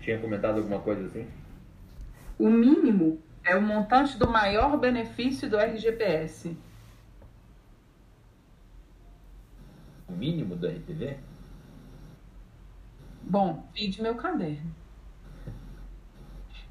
[0.00, 1.26] Tinha comentado alguma coisa assim?
[2.38, 6.56] O mínimo é o montante do maior benefício do RGPS.
[10.10, 11.16] O mínimo do RPV?
[13.22, 14.74] Bom, vide meu caderno.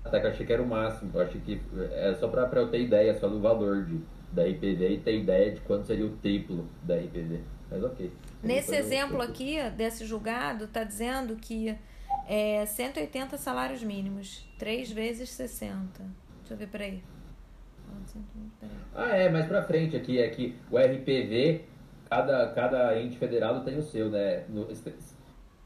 [0.03, 1.11] Até que eu achei que era o máximo.
[1.13, 1.61] Eu achei que
[1.91, 3.99] é só para eu ter ideia só do valor de
[4.31, 7.41] da RPV e ter ideia de quanto seria o triplo da RPV.
[7.69, 8.11] Mas ok.
[8.43, 11.75] Nesse exemplo aqui, desse julgado, está dizendo que
[12.27, 16.03] é 180 salários mínimos, 3 vezes 60.
[16.39, 17.03] Deixa eu ver, peraí.
[18.95, 21.65] Ah, é, mais pra frente aqui, é que o RPV,
[22.09, 24.43] cada, cada ente federado tem o seu, né?
[24.49, 24.67] No,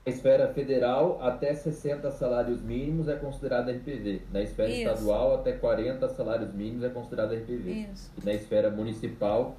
[0.06, 4.24] a esfera federal, até 60 salários mínimos é considerada RPV.
[4.34, 4.82] Na esfera Isso.
[4.82, 7.72] estadual, até 40 salários mínimos é considerada RPV.
[7.72, 8.12] Isso.
[8.22, 9.56] E na esfera municipal,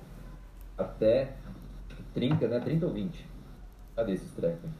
[0.77, 1.33] até
[2.13, 2.61] 30, né?
[2.61, 3.27] 30 ou 20.
[3.97, 4.71] Cadê esses trecos?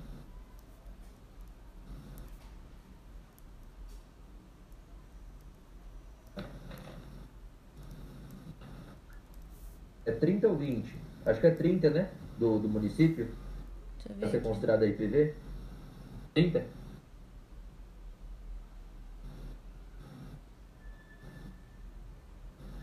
[10.05, 11.04] É 30 ou 20?
[11.27, 12.11] Acho que é 30, né?
[12.39, 13.29] Do, do município.
[14.19, 15.35] Para ser considerada RPV.
[16.35, 16.67] 30?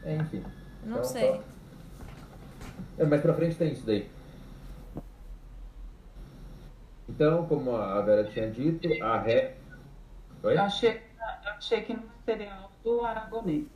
[0.03, 0.43] É, enfim.
[0.83, 1.31] Não então, sei.
[1.31, 1.43] Tá...
[2.97, 4.09] É, mais pra frente tem isso daí.
[7.07, 9.57] Então, como a Vera tinha dito, a ré.
[10.43, 10.55] Oi?
[10.55, 11.01] Eu achei,
[11.45, 13.67] eu achei que no material do Aragonês.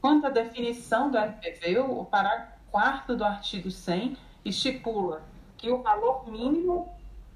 [0.00, 5.22] Quanto à definição do RPV, o parágrafo 4 do artigo 100 estipula
[5.56, 6.92] que o valor mínimo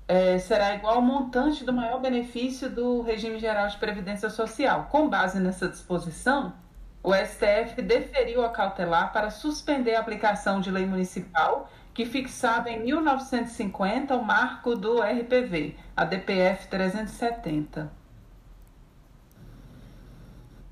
[0.09, 4.89] é, será igual ao montante do maior benefício do regime geral de previdência social.
[4.91, 6.55] Com base nessa disposição,
[7.03, 12.83] o STF deferiu a cautelar para suspender a aplicação de lei municipal que fixava em
[12.83, 17.93] 1950 o marco do RPV, a DPF 370.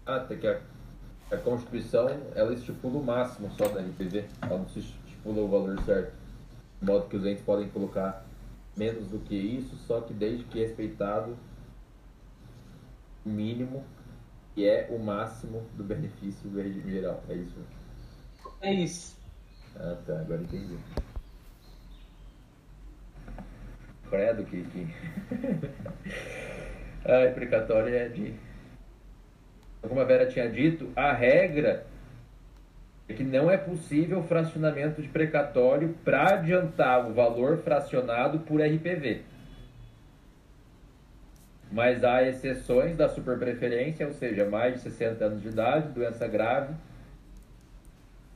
[0.07, 0.74] Ah, tem que
[1.31, 5.81] a, Constituição ela estipula o máximo só da RPV, ela não se estipula o valor
[5.83, 6.13] certo,
[6.81, 8.25] de modo que os entes podem colocar
[8.77, 11.37] menos do que isso, só que desde que respeitado
[13.25, 13.85] o mínimo
[14.55, 17.23] que é o máximo do benefício do regime geral.
[17.29, 17.67] É isso?
[18.61, 19.17] É isso.
[19.77, 20.21] Ah, tá.
[20.21, 20.79] Agora entendi.
[24.09, 24.65] Credo que...
[27.05, 28.35] Ai, precatório é de...
[29.89, 31.85] Como a Vera tinha dito, a regra
[33.09, 39.23] é que não é possível fracionamento de precatório para adiantar o valor fracionado por RPV.
[41.71, 46.73] Mas há exceções da superpreferência, ou seja, mais de 60 anos de idade, doença grave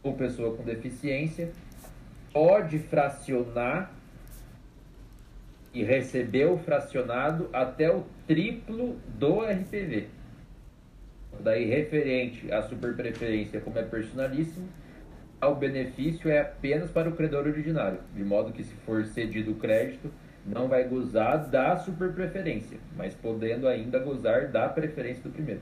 [0.02, 1.50] ou pessoa com deficiência,
[2.32, 3.90] pode fracionar
[5.72, 10.17] e recebeu fracionado até o triplo do RPV.
[11.40, 14.68] Daí, referente à superpreferência, como é personalíssimo,
[15.40, 19.54] o benefício é apenas para o credor originário, de modo que, se for cedido o
[19.54, 20.10] crédito,
[20.44, 25.60] não vai gozar da superpreferência, mas podendo ainda gozar da preferência do primeiro.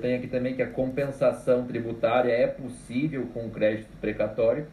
[0.00, 4.66] Tenho aqui também que a compensação tributária é possível com crédito precatório,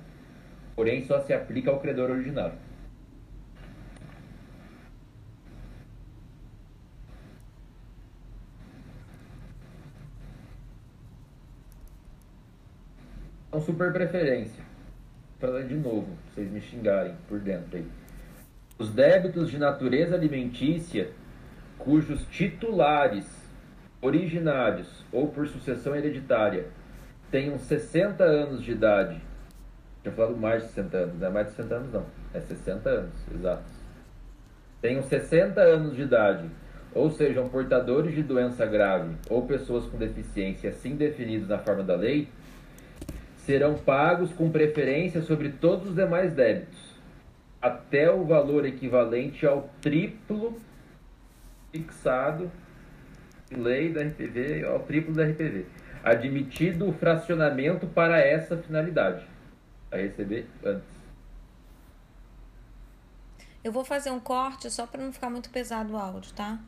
[0.75, 2.64] porém só se aplica ao credor originário.
[13.55, 14.61] Então, super preferência.
[15.39, 17.87] Falar de novo, vocês me xingarem por dentro aí.
[18.77, 21.09] Os débitos de natureza alimentícia,
[21.77, 23.25] cujos titulares
[24.01, 26.65] originários ou por sucessão hereditária
[27.31, 29.21] tenham 60 anos de idade,
[30.03, 32.89] tinha falado mais de 60 anos, não é mais de 60 anos não, é 60
[32.89, 33.71] anos, exatos.
[34.81, 36.49] Tenham 60 anos de idade,
[36.93, 41.95] ou sejam portadores de doença grave ou pessoas com deficiência assim definidos na forma da
[41.95, 42.27] lei,
[43.45, 46.95] serão pagos com preferência sobre todos os demais débitos,
[47.61, 50.59] até o valor equivalente ao triplo
[51.71, 52.51] fixado
[53.51, 55.65] lei da RPV ao triplo da RPV.
[56.03, 59.25] Admitido o fracionamento para essa finalidade.
[59.91, 60.95] A receber antes.
[63.63, 66.59] Eu vou fazer um corte só para não ficar muito pesado o áudio, tá?